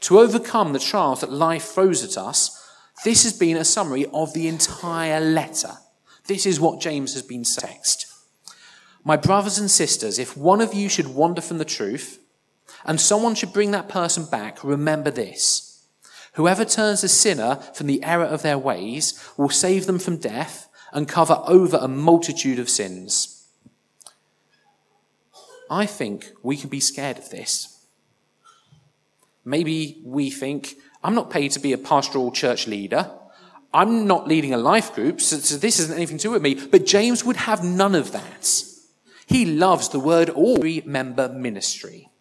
to 0.00 0.18
overcome 0.18 0.72
the 0.72 0.80
trials 0.80 1.20
that 1.20 1.30
life 1.30 1.66
throws 1.66 2.02
at 2.02 2.18
us, 2.20 2.68
this 3.04 3.22
has 3.22 3.32
been 3.32 3.56
a 3.56 3.64
summary 3.64 4.06
of 4.12 4.32
the 4.32 4.48
entire 4.48 5.20
letter. 5.20 5.74
This 6.26 6.46
is 6.46 6.58
what 6.58 6.80
James 6.80 7.14
has 7.14 7.22
been 7.22 7.44
text. 7.44 8.12
My 9.04 9.16
brothers 9.16 9.60
and 9.60 9.70
sisters, 9.70 10.18
if 10.18 10.36
one 10.36 10.60
of 10.60 10.74
you 10.74 10.88
should 10.88 11.14
wander 11.14 11.40
from 11.40 11.58
the 11.58 11.64
truth, 11.64 12.18
and 12.84 13.00
someone 13.00 13.36
should 13.36 13.52
bring 13.52 13.70
that 13.70 13.88
person 13.88 14.24
back, 14.24 14.64
remember 14.64 15.12
this. 15.12 15.71
Whoever 16.34 16.64
turns 16.64 17.04
a 17.04 17.08
sinner 17.08 17.56
from 17.74 17.86
the 17.86 18.02
error 18.02 18.24
of 18.24 18.42
their 18.42 18.58
ways 18.58 19.22
will 19.36 19.50
save 19.50 19.86
them 19.86 19.98
from 19.98 20.16
death 20.16 20.68
and 20.92 21.08
cover 21.08 21.42
over 21.46 21.76
a 21.76 21.88
multitude 21.88 22.58
of 22.58 22.70
sins. 22.70 23.46
I 25.70 25.86
think 25.86 26.32
we 26.42 26.56
can 26.56 26.68
be 26.68 26.80
scared 26.80 27.18
of 27.18 27.30
this. 27.30 27.86
Maybe 29.44 30.02
we 30.04 30.30
think, 30.30 30.74
I'm 31.02 31.14
not 31.14 31.30
paid 31.30 31.50
to 31.52 31.60
be 31.60 31.72
a 31.72 31.78
pastoral 31.78 32.30
church 32.30 32.66
leader. 32.66 33.10
I'm 33.74 34.06
not 34.06 34.28
leading 34.28 34.52
a 34.52 34.58
life 34.58 34.94
group, 34.94 35.20
so, 35.20 35.36
this 35.36 35.80
isn't 35.80 35.96
anything 35.96 36.18
to 36.18 36.24
do 36.24 36.30
with 36.30 36.42
me. 36.42 36.54
But 36.54 36.86
James 36.86 37.24
would 37.24 37.36
have 37.36 37.64
none 37.64 37.94
of 37.94 38.12
that. 38.12 38.62
He 39.26 39.46
loves 39.46 39.88
the 39.88 39.98
word 39.98 40.28
all 40.28 40.58
member 40.84 41.28
ministry. 41.30 42.11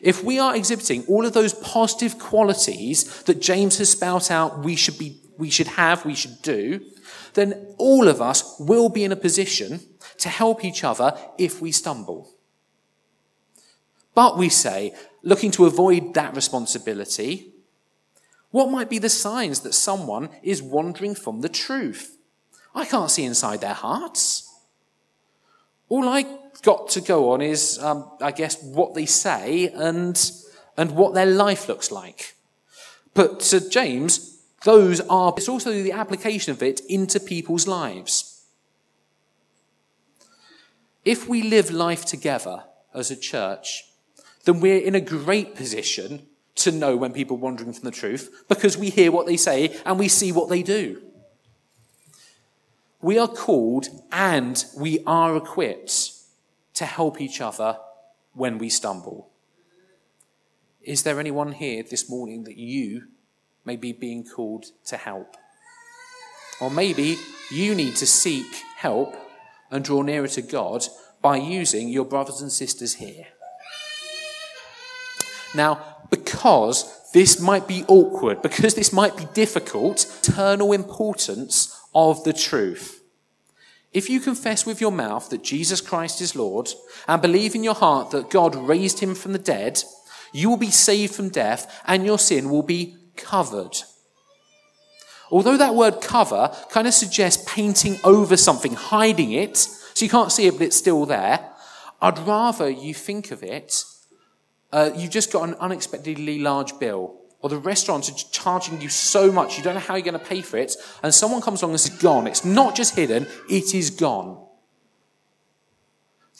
If 0.00 0.24
we 0.24 0.38
are 0.38 0.56
exhibiting 0.56 1.04
all 1.06 1.26
of 1.26 1.32
those 1.32 1.54
positive 1.54 2.18
qualities 2.18 3.22
that 3.24 3.40
James 3.40 3.78
has 3.78 3.90
spelt 3.90 4.30
out 4.30 4.64
we 4.64 4.76
should 4.76 4.98
be, 4.98 5.20
we 5.36 5.50
should 5.50 5.68
have, 5.68 6.04
we 6.04 6.14
should 6.14 6.40
do, 6.42 6.80
then 7.34 7.74
all 7.78 8.08
of 8.08 8.20
us 8.20 8.58
will 8.58 8.88
be 8.88 9.04
in 9.04 9.12
a 9.12 9.16
position 9.16 9.80
to 10.18 10.28
help 10.28 10.64
each 10.64 10.84
other 10.84 11.16
if 11.38 11.60
we 11.60 11.72
stumble. 11.72 12.30
But 14.14 14.36
we 14.36 14.48
say, 14.48 14.94
looking 15.22 15.50
to 15.52 15.66
avoid 15.66 16.14
that 16.14 16.34
responsibility, 16.34 17.52
what 18.50 18.70
might 18.70 18.90
be 18.90 18.98
the 18.98 19.08
signs 19.08 19.60
that 19.60 19.74
someone 19.74 20.28
is 20.42 20.62
wandering 20.62 21.14
from 21.14 21.40
the 21.40 21.48
truth? 21.48 22.16
I 22.74 22.84
can't 22.84 23.10
see 23.10 23.24
inside 23.24 23.60
their 23.60 23.74
hearts. 23.74 24.48
All 25.88 26.08
I 26.08 26.39
got 26.62 26.88
to 26.90 27.00
go 27.00 27.32
on 27.32 27.40
is, 27.40 27.78
um, 27.78 28.10
I 28.20 28.32
guess, 28.32 28.62
what 28.62 28.94
they 28.94 29.06
say 29.06 29.68
and, 29.68 30.18
and 30.76 30.92
what 30.92 31.14
their 31.14 31.26
life 31.26 31.68
looks 31.68 31.90
like. 31.90 32.34
But 33.14 33.40
to 33.40 33.68
James, 33.68 34.30
Those 34.64 35.00
are, 35.00 35.32
it's 35.36 35.48
also 35.48 35.70
the 35.70 35.92
application 35.92 36.52
of 36.52 36.62
it 36.62 36.80
into 36.88 37.18
people's 37.18 37.66
lives. 37.66 38.44
If 41.04 41.28
we 41.28 41.42
live 41.42 41.70
life 41.70 42.04
together 42.04 42.64
as 42.92 43.10
a 43.10 43.16
church, 43.16 43.84
then 44.44 44.60
we're 44.60 44.78
in 44.80 44.94
a 44.94 45.00
great 45.00 45.54
position 45.54 46.26
to 46.56 46.72
know 46.72 46.96
when 46.96 47.12
people 47.12 47.38
are 47.38 47.40
wandering 47.40 47.72
from 47.72 47.84
the 47.84 47.90
truth 47.90 48.44
because 48.48 48.76
we 48.76 48.90
hear 48.90 49.10
what 49.10 49.26
they 49.26 49.38
say 49.38 49.74
and 49.86 49.98
we 49.98 50.08
see 50.08 50.30
what 50.30 50.50
they 50.50 50.62
do. 50.62 51.00
We 53.00 53.18
are 53.18 53.28
called 53.28 53.88
and 54.12 54.62
we 54.76 55.02
are 55.06 55.36
equipped 55.36 56.12
to 56.80 56.86
help 56.86 57.20
each 57.20 57.42
other 57.42 57.76
when 58.32 58.56
we 58.56 58.70
stumble. 58.70 59.28
Is 60.80 61.02
there 61.02 61.20
anyone 61.20 61.52
here 61.52 61.82
this 61.82 62.08
morning 62.08 62.44
that 62.44 62.56
you 62.56 63.08
may 63.66 63.76
be 63.76 63.92
being 63.92 64.24
called 64.24 64.64
to 64.86 64.96
help? 64.96 65.36
Or 66.58 66.70
maybe 66.70 67.18
you 67.50 67.74
need 67.74 67.96
to 67.96 68.06
seek 68.06 68.46
help 68.76 69.14
and 69.70 69.84
draw 69.84 70.00
nearer 70.00 70.28
to 70.28 70.40
God 70.40 70.86
by 71.20 71.36
using 71.36 71.90
your 71.90 72.06
brothers 72.06 72.40
and 72.40 72.50
sisters 72.50 72.94
here. 72.94 73.26
Now, 75.54 75.98
because 76.08 77.10
this 77.12 77.38
might 77.38 77.68
be 77.68 77.84
awkward, 77.88 78.40
because 78.40 78.74
this 78.74 78.90
might 78.90 79.18
be 79.18 79.26
difficult, 79.34 80.06
eternal 80.22 80.72
importance 80.72 81.78
of 81.94 82.24
the 82.24 82.32
truth. 82.32 82.99
If 83.92 84.08
you 84.08 84.20
confess 84.20 84.64
with 84.64 84.80
your 84.80 84.92
mouth 84.92 85.30
that 85.30 85.42
Jesus 85.42 85.80
Christ 85.80 86.20
is 86.20 86.36
Lord 86.36 86.70
and 87.08 87.20
believe 87.20 87.54
in 87.54 87.64
your 87.64 87.74
heart 87.74 88.10
that 88.10 88.30
God 88.30 88.54
raised 88.54 89.00
him 89.00 89.14
from 89.14 89.32
the 89.32 89.38
dead, 89.38 89.82
you 90.32 90.48
will 90.48 90.56
be 90.56 90.70
saved 90.70 91.14
from 91.14 91.28
death 91.28 91.82
and 91.86 92.06
your 92.06 92.18
sin 92.18 92.50
will 92.50 92.62
be 92.62 92.96
covered. 93.16 93.76
Although 95.30 95.56
that 95.56 95.74
word 95.74 96.00
cover 96.00 96.54
kind 96.70 96.86
of 96.86 96.94
suggests 96.94 97.44
painting 97.52 97.98
over 98.04 98.36
something, 98.36 98.74
hiding 98.74 99.32
it, 99.32 99.56
so 99.56 100.04
you 100.04 100.10
can't 100.10 100.32
see 100.32 100.46
it, 100.46 100.52
but 100.52 100.62
it's 100.62 100.76
still 100.76 101.06
there, 101.06 101.50
I'd 102.00 102.18
rather 102.20 102.70
you 102.70 102.94
think 102.94 103.30
of 103.30 103.42
it 103.42 103.84
uh, 104.72 104.90
you've 104.94 105.10
just 105.10 105.32
got 105.32 105.48
an 105.48 105.54
unexpectedly 105.54 106.38
large 106.38 106.78
bill, 106.78 107.19
or 107.40 107.48
the 107.48 107.58
restaurant 107.58 108.08
are 108.08 108.14
charging 108.30 108.80
you 108.80 108.88
so 108.88 109.32
much 109.32 109.56
you 109.56 109.64
don't 109.64 109.74
know 109.74 109.80
how 109.80 109.94
you're 109.94 110.04
going 110.04 110.18
to 110.18 110.24
pay 110.24 110.42
for 110.42 110.56
it, 110.58 110.76
and 111.02 111.12
someone 111.14 111.40
comes 111.40 111.62
along 111.62 111.72
and 111.72 111.80
says, 111.80 111.98
gone. 111.98 112.26
It's 112.26 112.44
not 112.44 112.74
just 112.74 112.96
hidden, 112.96 113.26
it 113.48 113.74
is 113.74 113.90
gone. 113.90 114.46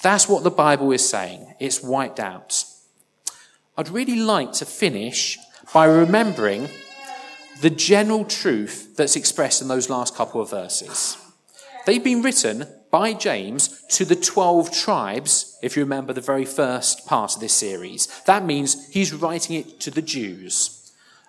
That's 0.03 0.29
what 0.29 0.45
the 0.45 0.51
Bible 0.51 0.93
is 0.93 1.07
saying. 1.07 1.55
It's 1.61 1.83
wiped 1.83 2.21
out. 2.21 2.65
I'd 3.77 3.89
really 3.89 4.17
like 4.17 4.53
to 4.55 4.67
finish 4.67 5.39
by 5.73 5.87
remembering 5.87 6.69
the 7.61 7.71
general 7.71 8.25
truth 8.25 8.97
that's 8.97 9.17
expressed 9.17 9.61
in 9.61 9.69
those 9.69 9.91
last 9.91 10.15
couple 10.15 10.41
of 10.41 10.51
verses. 10.51 11.17
They've 11.87 12.03
been 12.03 12.23
written 12.23 12.67
by 12.91 13.13
James 13.13 13.83
to 13.91 14.05
the 14.05 14.17
12 14.17 14.73
tribes, 14.73 15.59
if 15.63 15.77
you 15.77 15.83
remember 15.83 16.13
the 16.13 16.21
very 16.21 16.45
first 16.45 17.07
part 17.07 17.35
of 17.35 17.41
this 17.41 17.53
series. 17.53 18.07
That 18.27 18.45
means 18.45 18.89
he's 18.89 19.13
writing 19.13 19.57
it 19.57 19.81
to 19.81 19.91
the 19.91 20.03
Jews. 20.03 20.80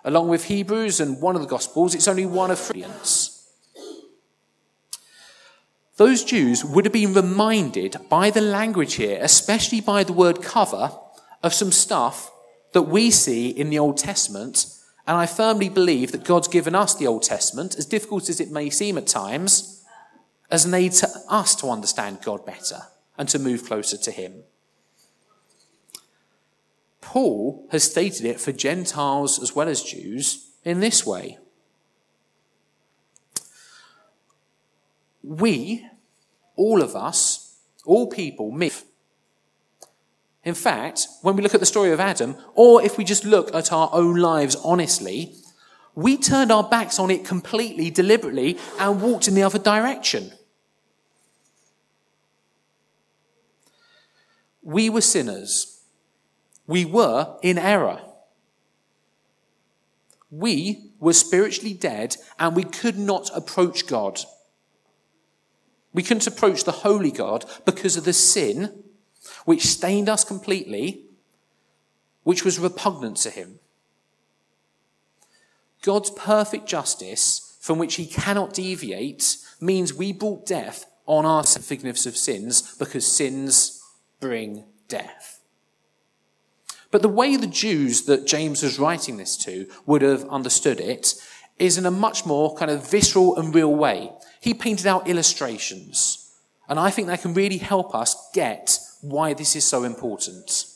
Along 0.04 0.28
with 0.28 0.44
Hebrews 0.44 1.00
and 1.00 1.20
one 1.20 1.36
of 1.36 1.42
the 1.42 1.48
Gospels, 1.48 1.94
it's 1.94 2.08
only 2.08 2.26
one 2.26 2.50
of 2.50 2.58
three. 2.58 2.84
Those 5.96 6.24
Jews 6.24 6.64
would 6.64 6.84
have 6.84 6.92
been 6.92 7.14
reminded 7.14 7.96
by 8.08 8.30
the 8.30 8.40
language 8.40 8.94
here, 8.94 9.18
especially 9.20 9.80
by 9.80 10.02
the 10.02 10.12
word 10.12 10.42
cover, 10.42 10.90
of 11.42 11.54
some 11.54 11.70
stuff 11.70 12.32
that 12.72 12.82
we 12.82 13.10
see 13.10 13.50
in 13.50 13.70
the 13.70 13.78
Old 13.78 13.98
Testament. 13.98 14.66
And 15.06 15.16
I 15.16 15.26
firmly 15.26 15.68
believe 15.68 16.12
that 16.12 16.24
God's 16.24 16.48
given 16.48 16.74
us 16.74 16.94
the 16.94 17.06
Old 17.06 17.22
Testament, 17.22 17.76
as 17.76 17.86
difficult 17.86 18.28
as 18.28 18.40
it 18.40 18.50
may 18.50 18.70
seem 18.70 18.96
at 18.96 19.06
times, 19.06 19.84
as 20.50 20.64
an 20.64 20.74
aid 20.74 20.92
to 20.92 21.08
us 21.28 21.54
to 21.56 21.68
understand 21.68 22.22
God 22.22 22.44
better 22.46 22.82
and 23.18 23.28
to 23.28 23.38
move 23.38 23.64
closer 23.64 23.96
to 23.96 24.10
Him. 24.10 24.44
Paul 27.02 27.66
has 27.72 27.82
stated 27.82 28.24
it 28.24 28.40
for 28.40 28.52
Gentiles 28.52 29.42
as 29.42 29.54
well 29.54 29.68
as 29.68 29.82
Jews 29.82 30.48
in 30.64 30.80
this 30.80 31.04
way. 31.04 31.36
We, 35.22 35.86
all 36.56 36.80
of 36.80 36.96
us, 36.96 37.58
all 37.84 38.06
people, 38.06 38.50
myth. 38.50 38.86
In 40.44 40.54
fact, 40.54 41.06
when 41.20 41.36
we 41.36 41.42
look 41.42 41.54
at 41.54 41.60
the 41.60 41.66
story 41.66 41.92
of 41.92 42.00
Adam, 42.00 42.36
or 42.54 42.82
if 42.82 42.96
we 42.96 43.04
just 43.04 43.24
look 43.24 43.54
at 43.54 43.72
our 43.72 43.90
own 43.92 44.16
lives 44.16 44.56
honestly, 44.64 45.34
we 45.94 46.16
turned 46.16 46.50
our 46.50 46.64
backs 46.64 46.98
on 46.98 47.10
it 47.10 47.24
completely, 47.24 47.90
deliberately, 47.90 48.58
and 48.78 49.02
walked 49.02 49.28
in 49.28 49.34
the 49.34 49.42
other 49.42 49.58
direction. 49.58 50.32
We 54.62 54.88
were 54.88 55.00
sinners. 55.00 55.71
We 56.66 56.84
were 56.84 57.36
in 57.42 57.58
error. 57.58 58.00
We 60.30 60.92
were 60.98 61.12
spiritually 61.12 61.74
dead 61.74 62.16
and 62.38 62.56
we 62.56 62.64
could 62.64 62.98
not 62.98 63.30
approach 63.34 63.86
God. 63.86 64.20
We 65.92 66.02
couldn't 66.02 66.26
approach 66.26 66.64
the 66.64 66.72
holy 66.72 67.10
God 67.10 67.44
because 67.66 67.96
of 67.96 68.04
the 68.04 68.12
sin 68.12 68.82
which 69.44 69.66
stained 69.66 70.08
us 70.08 70.24
completely, 70.24 71.04
which 72.22 72.44
was 72.44 72.58
repugnant 72.58 73.18
to 73.18 73.30
him. 73.30 73.58
God's 75.82 76.10
perfect 76.10 76.66
justice, 76.66 77.58
from 77.60 77.78
which 77.78 77.96
he 77.96 78.06
cannot 78.06 78.54
deviate, 78.54 79.36
means 79.60 79.92
we 79.92 80.12
brought 80.12 80.46
death 80.46 80.86
on 81.06 81.26
our 81.26 81.42
forgiveness 81.44 82.06
of 82.06 82.16
sins 82.16 82.76
because 82.76 83.06
sins 83.06 83.82
bring 84.20 84.64
death. 84.88 85.31
But 86.92 87.02
the 87.02 87.08
way 87.08 87.36
the 87.36 87.48
Jews 87.48 88.02
that 88.02 88.26
James 88.26 88.62
was 88.62 88.78
writing 88.78 89.16
this 89.16 89.36
to 89.38 89.66
would 89.86 90.02
have 90.02 90.28
understood 90.28 90.78
it 90.78 91.14
is 91.58 91.78
in 91.78 91.86
a 91.86 91.90
much 91.90 92.24
more 92.24 92.54
kind 92.54 92.70
of 92.70 92.88
visceral 92.88 93.36
and 93.36 93.52
real 93.52 93.74
way. 93.74 94.12
He 94.40 94.52
painted 94.54 94.86
out 94.86 95.08
illustrations. 95.08 96.30
And 96.68 96.78
I 96.78 96.90
think 96.90 97.08
that 97.08 97.22
can 97.22 97.34
really 97.34 97.56
help 97.56 97.94
us 97.94 98.30
get 98.34 98.78
why 99.00 99.32
this 99.32 99.56
is 99.56 99.64
so 99.64 99.84
important. 99.84 100.66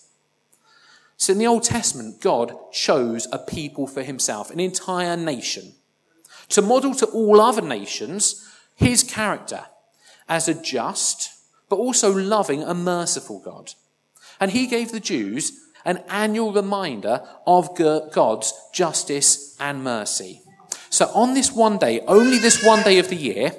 So 1.19 1.33
in 1.33 1.39
the 1.39 1.47
Old 1.47 1.63
Testament, 1.63 2.21
God 2.21 2.55
chose 2.73 3.29
a 3.31 3.39
people 3.39 3.87
for 3.87 4.03
himself, 4.03 4.51
an 4.51 4.61
entire 4.61 5.17
nation, 5.17 5.75
to 6.51 6.63
model 6.63 6.95
to 6.95 7.07
all 7.07 7.41
other 7.41 7.63
nations 7.63 8.43
his 8.75 9.03
character 9.03 9.67
as 10.29 10.49
a 10.49 10.55
just, 10.55 11.31
but 11.69 11.77
also 11.77 12.13
loving 12.13 12.63
and 12.63 12.85
merciful 12.85 13.39
God. 13.39 13.73
And 14.41 14.51
he 14.51 14.67
gave 14.67 14.93
the 14.93 15.01
Jews 15.01 15.53
an 15.87 16.03
annual 16.09 16.53
reminder 16.53 17.27
of 17.47 17.75
God's 17.77 18.53
justice 18.75 19.57
and 19.59 19.83
mercy. 19.83 20.43
So 20.91 21.07
on 21.15 21.33
this 21.33 21.53
one 21.53 21.79
day, 21.79 22.01
only 22.01 22.39
this 22.39 22.63
one 22.63 22.83
day 22.83 22.99
of 22.99 23.09
the 23.09 23.17
year, 23.17 23.55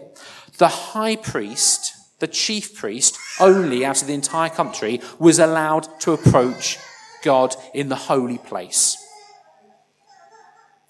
the 0.60 0.68
high 0.68 1.16
priest, 1.16 1.94
the 2.20 2.28
chief 2.28 2.76
priest, 2.76 3.18
only 3.40 3.86
out 3.86 4.02
of 4.02 4.08
the 4.08 4.14
entire 4.14 4.50
country, 4.50 5.02
was 5.18 5.40
allowed 5.40 5.88
to 6.02 6.12
approach 6.12 6.78
God 7.24 7.56
in 7.74 7.90
the 7.90 7.96
holy 7.96 8.38
place. 8.38 8.98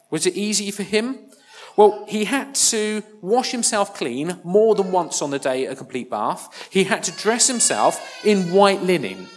Was 0.10 0.26
it 0.26 0.36
easy 0.36 0.72
for 0.72 0.84
him? 0.84 1.20
Well, 1.76 2.06
he 2.08 2.26
had 2.26 2.56
to 2.56 3.04
wash 3.22 3.52
himself 3.52 3.96
clean 3.96 4.40
more 4.44 4.74
than 4.74 4.92
once 4.92 5.22
on 5.22 5.30
the 5.30 5.38
day, 5.38 5.66
a 5.66 5.76
complete 5.76 6.10
bath. 6.10 6.70
He 6.72 6.86
had 6.86 7.04
to 7.04 7.12
dress 7.12 7.48
himself 7.48 8.26
in 8.26 8.52
white 8.52 8.82
linen, 8.82 9.28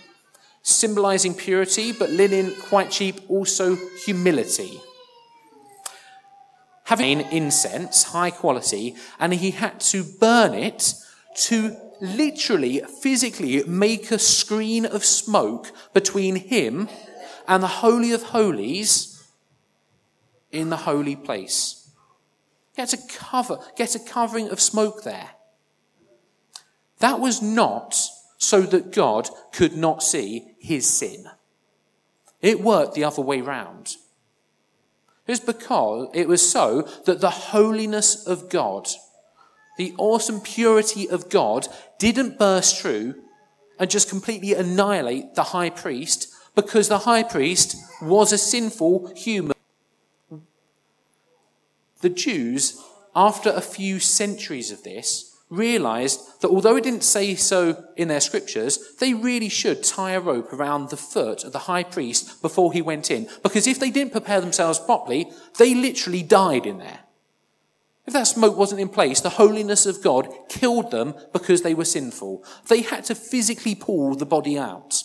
symbolizing 0.62 1.34
purity, 1.34 1.92
but 1.92 2.10
linen, 2.10 2.54
quite 2.62 2.90
cheap, 2.90 3.20
also 3.28 3.76
humility. 4.04 4.80
Having 6.84 7.20
incense, 7.32 8.04
high 8.04 8.30
quality, 8.30 8.96
and 9.18 9.32
he 9.32 9.52
had 9.52 9.80
to 9.80 10.04
burn 10.04 10.54
it 10.54 10.94
to 11.34 11.76
literally, 12.00 12.80
physically 13.00 13.62
make 13.64 14.10
a 14.10 14.18
screen 14.18 14.84
of 14.86 15.04
smoke 15.04 15.72
between 15.92 16.36
him 16.36 16.88
and 17.46 17.62
the 17.62 17.68
Holy 17.68 18.12
of 18.12 18.22
Holies 18.22 19.22
in 20.50 20.70
the 20.70 20.76
holy 20.76 21.16
place. 21.16 21.90
Get 22.76 22.92
a 22.92 22.98
cover, 23.08 23.58
get 23.76 23.94
a 23.94 24.00
covering 24.00 24.48
of 24.50 24.60
smoke 24.60 25.04
there. 25.04 25.30
That 26.98 27.20
was 27.20 27.40
not 27.40 27.94
so 28.38 28.62
that 28.62 28.92
God 28.92 29.28
could 29.52 29.76
not 29.76 30.02
see 30.02 30.49
his 30.60 30.88
sin. 30.88 31.26
It 32.40 32.60
worked 32.60 32.94
the 32.94 33.04
other 33.04 33.22
way 33.22 33.40
round. 33.40 33.96
It 35.26 35.32
was 35.32 35.40
because 35.40 36.10
it 36.14 36.28
was 36.28 36.48
so 36.48 36.82
that 37.06 37.20
the 37.20 37.30
holiness 37.30 38.26
of 38.26 38.48
God, 38.48 38.88
the 39.76 39.94
awesome 39.98 40.40
purity 40.40 41.08
of 41.08 41.28
God, 41.28 41.66
didn't 41.98 42.38
burst 42.38 42.80
through 42.80 43.14
and 43.78 43.90
just 43.90 44.08
completely 44.08 44.54
annihilate 44.54 45.34
the 45.34 45.44
high 45.44 45.70
priest 45.70 46.28
because 46.54 46.88
the 46.88 46.98
high 46.98 47.22
priest 47.22 47.76
was 48.02 48.32
a 48.32 48.38
sinful 48.38 49.12
human 49.16 49.54
the 52.00 52.08
Jews, 52.08 52.80
after 53.14 53.50
a 53.50 53.60
few 53.60 53.98
centuries 53.98 54.70
of 54.70 54.82
this, 54.82 55.29
realized 55.50 56.40
that 56.40 56.48
although 56.48 56.76
it 56.76 56.84
didn't 56.84 57.02
say 57.02 57.34
so 57.34 57.84
in 57.96 58.08
their 58.08 58.20
scriptures, 58.20 58.94
they 59.00 59.12
really 59.12 59.48
should 59.48 59.82
tie 59.82 60.12
a 60.12 60.20
rope 60.20 60.52
around 60.52 60.88
the 60.88 60.96
foot 60.96 61.44
of 61.44 61.52
the 61.52 61.60
high 61.60 61.82
priest 61.82 62.40
before 62.40 62.72
he 62.72 62.80
went 62.80 63.10
in. 63.10 63.28
Because 63.42 63.66
if 63.66 63.78
they 63.80 63.90
didn't 63.90 64.12
prepare 64.12 64.40
themselves 64.40 64.78
properly, 64.78 65.30
they 65.58 65.74
literally 65.74 66.22
died 66.22 66.66
in 66.66 66.78
there. 66.78 67.00
If 68.06 68.14
that 68.14 68.28
smoke 68.28 68.56
wasn't 68.56 68.80
in 68.80 68.88
place, 68.88 69.20
the 69.20 69.30
holiness 69.30 69.86
of 69.86 70.02
God 70.02 70.28
killed 70.48 70.90
them 70.90 71.14
because 71.32 71.62
they 71.62 71.74
were 71.74 71.84
sinful. 71.84 72.44
They 72.68 72.82
had 72.82 73.04
to 73.04 73.14
physically 73.14 73.74
pull 73.74 74.14
the 74.14 74.26
body 74.26 74.58
out. 74.58 75.02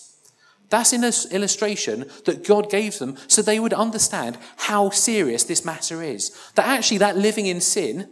That's 0.69 0.93
an 0.93 1.03
illustration 1.31 2.10
that 2.25 2.43
God 2.47 2.69
gave 2.69 2.97
them 2.97 3.17
so 3.27 3.41
they 3.41 3.60
would 3.60 3.73
understand 3.73 4.38
how 4.58 4.89
serious 4.89 5.43
this 5.43 5.65
matter 5.65 6.01
is. 6.01 6.36
That 6.55 6.67
actually, 6.67 6.97
that 6.99 7.17
living 7.17 7.45
in 7.45 7.62
sin, 7.62 8.10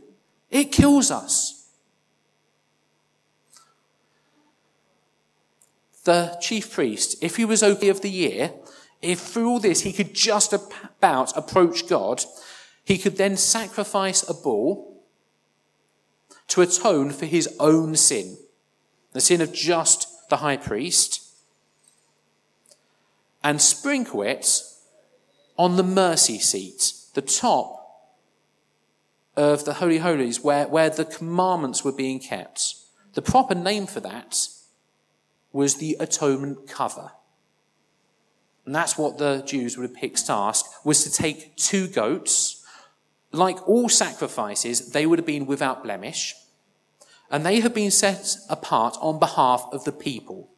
it 0.51 0.71
kills 0.71 1.09
us. 1.09 1.62
The 6.03 6.37
chief 6.41 6.71
priest, 6.71 7.23
if 7.23 7.37
he 7.37 7.45
was 7.45 7.63
okay 7.63 7.89
of 7.89 8.01
the 8.01 8.09
year, 8.09 8.51
if 9.01 9.19
through 9.19 9.49
all 9.49 9.59
this 9.59 9.81
he 9.81 9.93
could 9.93 10.13
just 10.13 10.53
about 10.53 11.35
approach 11.37 11.87
God, 11.87 12.23
he 12.83 12.97
could 12.97 13.17
then 13.17 13.37
sacrifice 13.37 14.27
a 14.27 14.33
bull 14.33 15.03
to 16.49 16.61
atone 16.61 17.11
for 17.11 17.25
his 17.25 17.55
own 17.59 17.95
sin, 17.95 18.37
the 19.13 19.21
sin 19.21 19.41
of 19.41 19.53
just 19.53 20.29
the 20.29 20.37
high 20.37 20.57
priest 20.57 21.23
and 23.43 23.61
sprinkle 23.61 24.23
it 24.23 24.63
on 25.57 25.75
the 25.75 25.83
mercy 25.83 26.39
seat, 26.39 26.93
the 27.13 27.21
top 27.21 27.81
of 29.35 29.65
the 29.65 29.75
Holy 29.75 29.97
Holies, 29.97 30.39
where, 30.41 30.67
where 30.67 30.89
the 30.89 31.05
commandments 31.05 31.83
were 31.83 31.91
being 31.91 32.19
kept. 32.19 32.75
The 33.13 33.21
proper 33.21 33.53
name 33.53 33.85
for 33.85 33.99
that 33.99 34.47
was 35.53 35.75
the 35.75 35.95
atonement 35.99 36.67
cover. 36.67 37.11
And 38.65 38.73
that's 38.73 38.97
what 38.97 39.17
the 39.17 39.43
Jews 39.45 39.77
would 39.77 39.89
have 39.89 39.97
picked 39.97 40.25
task, 40.25 40.65
was 40.83 41.03
to 41.03 41.11
take 41.11 41.55
two 41.55 41.87
goats. 41.87 42.65
Like 43.31 43.67
all 43.67 43.87
sacrifices, 43.87 44.91
they 44.91 45.05
would 45.05 45.19
have 45.19 45.25
been 45.25 45.45
without 45.45 45.83
blemish. 45.83 46.35
And 47.29 47.45
they 47.45 47.59
had 47.59 47.73
been 47.73 47.91
set 47.91 48.35
apart 48.49 48.97
on 48.99 49.19
behalf 49.19 49.67
of 49.71 49.85
the 49.85 49.91
people. 49.91 50.49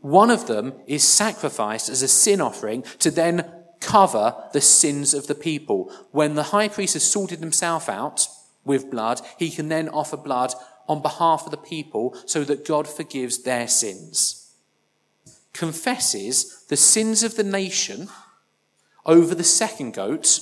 One 0.00 0.30
of 0.30 0.46
them 0.46 0.74
is 0.86 1.02
sacrificed 1.02 1.88
as 1.88 2.02
a 2.02 2.08
sin 2.08 2.40
offering 2.40 2.82
to 3.00 3.10
then 3.10 3.50
cover 3.80 4.34
the 4.52 4.60
sins 4.60 5.14
of 5.14 5.26
the 5.26 5.34
people. 5.34 5.92
When 6.10 6.34
the 6.34 6.44
high 6.44 6.68
priest 6.68 6.94
has 6.94 7.10
sorted 7.10 7.40
himself 7.40 7.88
out 7.88 8.26
with 8.64 8.90
blood, 8.90 9.20
he 9.38 9.50
can 9.50 9.68
then 9.68 9.88
offer 9.88 10.16
blood 10.16 10.52
on 10.88 11.02
behalf 11.02 11.44
of 11.44 11.50
the 11.50 11.56
people 11.56 12.16
so 12.26 12.44
that 12.44 12.66
God 12.66 12.88
forgives 12.88 13.42
their 13.42 13.68
sins. 13.68 14.52
Confesses 15.52 16.64
the 16.68 16.76
sins 16.76 17.22
of 17.22 17.36
the 17.36 17.44
nation 17.44 18.08
over 19.04 19.34
the 19.34 19.44
second 19.44 19.92
goat, 19.92 20.40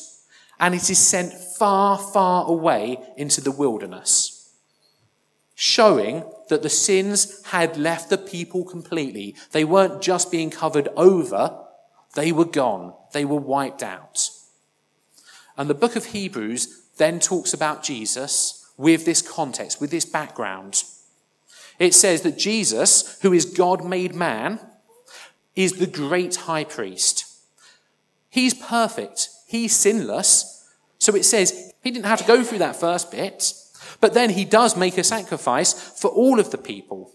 and 0.59 0.74
it 0.74 0.88
is 0.88 0.98
sent 0.98 1.32
far, 1.32 1.98
far 1.98 2.46
away 2.46 2.98
into 3.16 3.40
the 3.40 3.52
wilderness 3.52 4.37
showing 5.59 6.22
that 6.50 6.62
the 6.62 6.68
sins 6.68 7.42
had 7.46 7.78
left 7.78 8.11
the 8.11 8.18
people 8.18 8.62
completely. 8.62 9.35
They 9.52 9.64
weren't 9.64 10.02
just 10.02 10.30
being 10.30 10.50
covered 10.50 10.88
over, 10.96 11.59
they 12.14 12.30
were 12.30 12.44
gone. 12.44 12.94
They 13.12 13.24
were 13.24 13.40
wiped 13.40 13.82
out. 13.82 14.30
And 15.56 15.68
the 15.68 15.74
book 15.74 15.96
of 15.96 16.06
Hebrews 16.06 16.82
then 16.98 17.20
talks 17.20 17.52
about 17.52 17.82
Jesus 17.82 18.56
with 18.77 19.05
this 19.05 19.23
context, 19.23 19.81
with 19.81 19.91
this 19.91 20.05
background. 20.05 20.85
It 21.79 21.95
says 21.95 22.23
that 22.23 22.39
Jesus, 22.39 23.19
who 23.23 23.33
is 23.33 23.45
God 23.45 23.85
made 23.85 24.15
man, 24.15 24.61
is 25.55 25.75
the 25.75 25.87
great 25.87 26.37
high 26.37 26.65
priest. 26.65 27.25
He's 28.29 28.55
perfect. 28.55 29.29
He's 29.47 29.75
sinless. 29.75 30.69
So 30.99 31.15
it 31.15 31.25
says 31.25 31.73
he 31.83 31.91
didn't 31.91 32.07
have 32.07 32.21
to 32.21 32.27
go 32.27 32.43
through 32.43 32.59
that 32.59 32.77
first 32.77 33.11
bit. 33.11 33.53
But 34.01 34.15
then 34.15 34.31
he 34.31 34.45
does 34.45 34.77
make 34.77 34.99
a 34.99 35.05
sacrifice 35.05 35.73
for 35.73 36.09
all 36.09 36.39
of 36.39 36.51
the 36.51 36.59
people. 36.59 37.12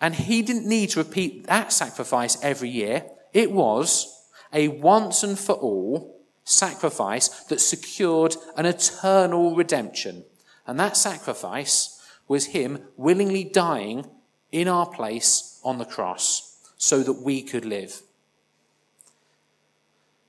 And 0.00 0.14
he 0.14 0.42
didn't 0.42 0.66
need 0.66 0.90
to 0.90 1.00
repeat 1.00 1.46
that 1.46 1.72
sacrifice 1.72 2.38
every 2.42 2.68
year. 2.68 3.04
It 3.32 3.50
was 3.50 4.14
a 4.52 4.68
once 4.68 5.22
and 5.22 5.38
for 5.38 5.54
all 5.54 6.17
sacrifice 6.48 7.28
that 7.44 7.60
secured 7.60 8.36
an 8.56 8.66
eternal 8.66 9.54
redemption. 9.54 10.24
And 10.66 10.78
that 10.80 10.96
sacrifice 10.96 12.00
was 12.26 12.46
him 12.46 12.82
willingly 12.96 13.44
dying 13.44 14.06
in 14.50 14.68
our 14.68 14.86
place 14.86 15.60
on 15.64 15.78
the 15.78 15.84
cross 15.84 16.58
so 16.76 17.02
that 17.02 17.22
we 17.22 17.42
could 17.42 17.64
live. 17.64 18.02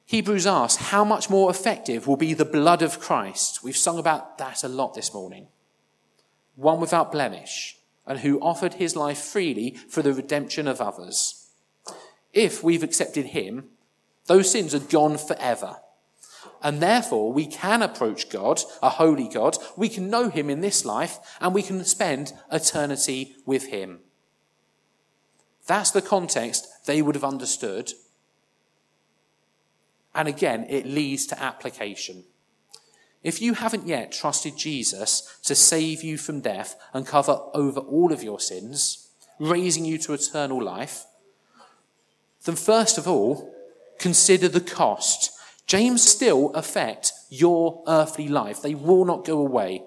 Hebrews 0.06 0.48
asks, 0.48 0.88
how 0.88 1.04
much 1.04 1.30
more 1.30 1.52
effective 1.52 2.08
will 2.08 2.18
be 2.18 2.34
the 2.34 2.46
blood 2.46 2.82
of 2.82 3.00
Christ? 3.00 3.64
We've 3.64 3.78
sung 3.78 4.00
about 4.00 4.40
that 4.40 4.64
a 4.64 4.68
lot 4.68 4.96
this 4.96 5.14
morning. 5.14 5.48
One 6.56 6.80
without 6.80 7.12
blemish, 7.12 7.78
and 8.08 8.20
who 8.20 8.40
offered 8.40 8.74
his 8.74 8.96
life 8.96 9.20
freely 9.20 9.78
for 9.88 10.02
the 10.02 10.14
redemption 10.14 10.68
of 10.68 10.82
others. 10.82 11.48
If 12.34 12.64
we've 12.64 12.82
accepted 12.82 13.28
him, 13.28 13.66
those 14.26 14.52
sins 14.52 14.74
are 14.74 14.80
gone 14.80 15.18
forever. 15.18 15.78
And 16.62 16.82
therefore, 16.82 17.32
we 17.32 17.46
can 17.46 17.82
approach 17.82 18.30
God, 18.30 18.62
a 18.82 18.90
holy 18.90 19.30
God. 19.30 19.58
We 19.78 19.90
can 19.90 20.10
know 20.10 20.30
him 20.30 20.50
in 20.50 20.62
this 20.62 20.86
life, 20.86 21.20
and 21.40 21.54
we 21.54 21.62
can 21.62 21.84
spend 21.86 22.34
eternity 22.52 23.36
with 23.46 23.68
him. 23.68 24.00
That's 25.68 25.92
the 25.92 26.02
context 26.02 26.68
they 26.86 27.02
would 27.02 27.16
have 27.16 27.24
understood 27.24 27.94
and 30.20 30.28
again, 30.28 30.66
it 30.70 30.86
leads 30.86 31.26
to 31.28 31.42
application. 31.42 32.24
If 33.24 33.42
you 33.42 33.54
haven't 33.54 33.88
yet 33.88 34.12
trusted 34.12 34.58
Jesus 34.58 35.40
to 35.44 35.56
save 35.56 36.04
you 36.04 36.18
from 36.18 36.42
death 36.42 36.76
and 36.94 37.06
cover 37.06 37.40
over 37.54 37.80
all 37.82 38.12
of 38.12 38.24
your 38.24 38.40
sins, 38.40 39.10
raising 39.40 39.86
you 39.86 39.98
to 40.00 40.14
eternal 40.14 40.62
life, 40.62 41.06
then 42.46 42.56
first 42.56 42.98
of 42.98 43.08
all, 43.08 43.54
consider 44.00 44.48
the 44.48 44.62
cost. 44.62 45.32
James 45.70 46.02
still 46.02 46.50
affect 46.56 47.14
your 47.30 47.84
earthly 47.88 48.28
life. 48.28 48.60
They 48.60 48.74
will 48.74 49.06
not 49.06 49.24
go 49.24 49.38
away. 49.38 49.84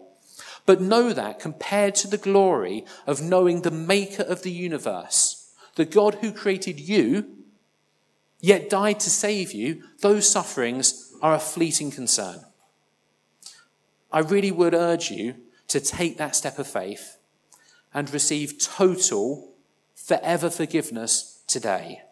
But 0.64 0.81
know 0.81 1.12
that 1.12 1.40
compared 1.40 1.97
to 1.97 2.09
the 2.09 2.18
glory 2.18 2.85
of 3.05 3.21
knowing 3.21 3.62
the 3.62 3.73
maker 3.73 4.23
of 4.23 4.45
the 4.45 4.53
universe, 4.53 5.53
the 5.75 5.85
God 5.85 6.18
who 6.21 6.31
created 6.31 6.79
you 6.79 7.27
yet 8.40 8.71
died 8.71 9.01
to 9.01 9.11
save 9.11 9.51
you, 9.51 9.83
those 9.99 10.29
sufferings 10.29 11.16
are 11.21 11.35
a 11.35 11.40
fleeting 11.40 11.90
concern. 11.90 12.45
I 14.12 14.21
really 14.21 14.53
would 14.53 14.75
urge 14.75 15.11
you 15.11 15.35
to 15.66 15.81
take 15.81 16.16
that 16.16 16.37
step 16.37 16.61
of 16.61 16.68
faith 16.68 17.16
and 17.92 18.09
receive 18.12 18.61
total, 18.61 19.53
forever 19.97 20.49
forgiveness 20.49 21.42
today. 21.49 22.03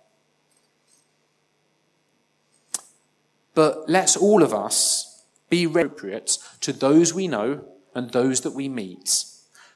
But 3.54 3.88
let's 3.88 4.16
all 4.16 4.42
of 4.42 4.54
us 4.54 5.24
be 5.48 5.64
appropriate 5.64 6.38
to 6.60 6.72
those 6.72 7.12
we 7.12 7.28
know 7.28 7.64
and 7.94 8.10
those 8.10 8.42
that 8.42 8.54
we 8.54 8.68
meet, 8.68 9.24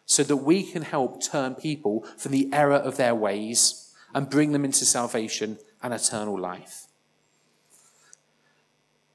so 0.06 0.22
that 0.22 0.36
we 0.36 0.62
can 0.62 0.82
help 0.82 1.22
turn 1.22 1.54
people 1.54 2.06
from 2.16 2.32
the 2.32 2.48
error 2.52 2.76
of 2.76 2.96
their 2.96 3.14
ways 3.14 3.92
and 4.14 4.30
bring 4.30 4.52
them 4.52 4.64
into 4.64 4.84
salvation 4.84 5.58
and 5.82 5.92
eternal 5.92 6.38
life. 6.38 6.86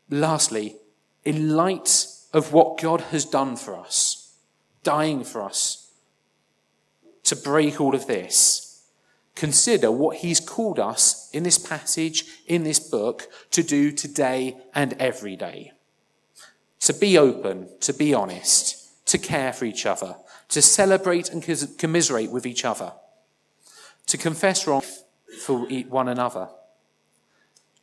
Lastly, 0.09 0.75
in 1.23 1.55
light 1.55 2.07
of 2.33 2.51
what 2.51 2.79
God 2.79 3.01
has 3.01 3.25
done 3.25 3.55
for 3.55 3.77
us, 3.77 4.35
dying 4.83 5.23
for 5.23 5.43
us, 5.43 5.91
to 7.23 7.35
break 7.35 7.79
all 7.79 7.95
of 7.95 8.07
this, 8.07 8.68
consider 9.39 9.91
what 9.91 10.17
He's 10.17 10.39
called 10.39 10.79
us 10.79 11.29
in 11.31 11.43
this 11.43 11.57
passage, 11.57 12.25
in 12.47 12.63
this 12.63 12.79
book, 12.79 13.27
to 13.51 13.63
do 13.63 13.91
today 13.91 14.57
and 14.75 14.93
every 14.93 15.35
day. 15.35 15.71
To 16.81 16.93
be 16.93 17.17
open, 17.17 17.69
to 17.81 17.93
be 17.93 18.13
honest, 18.13 19.07
to 19.07 19.17
care 19.17 19.53
for 19.53 19.65
each 19.65 19.85
other, 19.85 20.15
to 20.49 20.61
celebrate 20.61 21.29
and 21.29 21.43
commiserate 21.77 22.31
with 22.31 22.45
each 22.45 22.65
other, 22.65 22.93
to 24.07 24.17
confess 24.17 24.67
wrong 24.67 24.83
for 25.45 25.67
one 25.89 26.07
another 26.07 26.49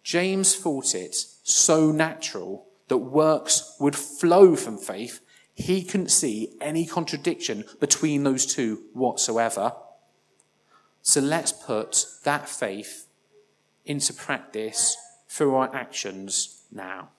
James 0.07 0.55
thought 0.55 0.95
it 0.95 1.17
so 1.43 1.91
natural 1.91 2.65
that 2.87 2.99
works 2.99 3.75
would 3.81 3.97
flow 3.97 4.55
from 4.55 4.79
faith, 4.79 5.19
he 5.53 5.83
couldn't 5.83 6.13
see 6.13 6.57
any 6.61 6.87
contradiction 6.87 7.65
between 7.81 8.23
those 8.23 8.47
two 8.47 8.85
whatsoever. 8.93 9.73
So 11.07 11.21
let's 11.21 11.53
put 11.53 12.05
that 12.25 12.49
faith 12.49 13.07
into 13.85 14.13
practice 14.13 14.97
through 15.29 15.55
our 15.55 15.73
actions 15.73 16.65
now. 16.73 17.11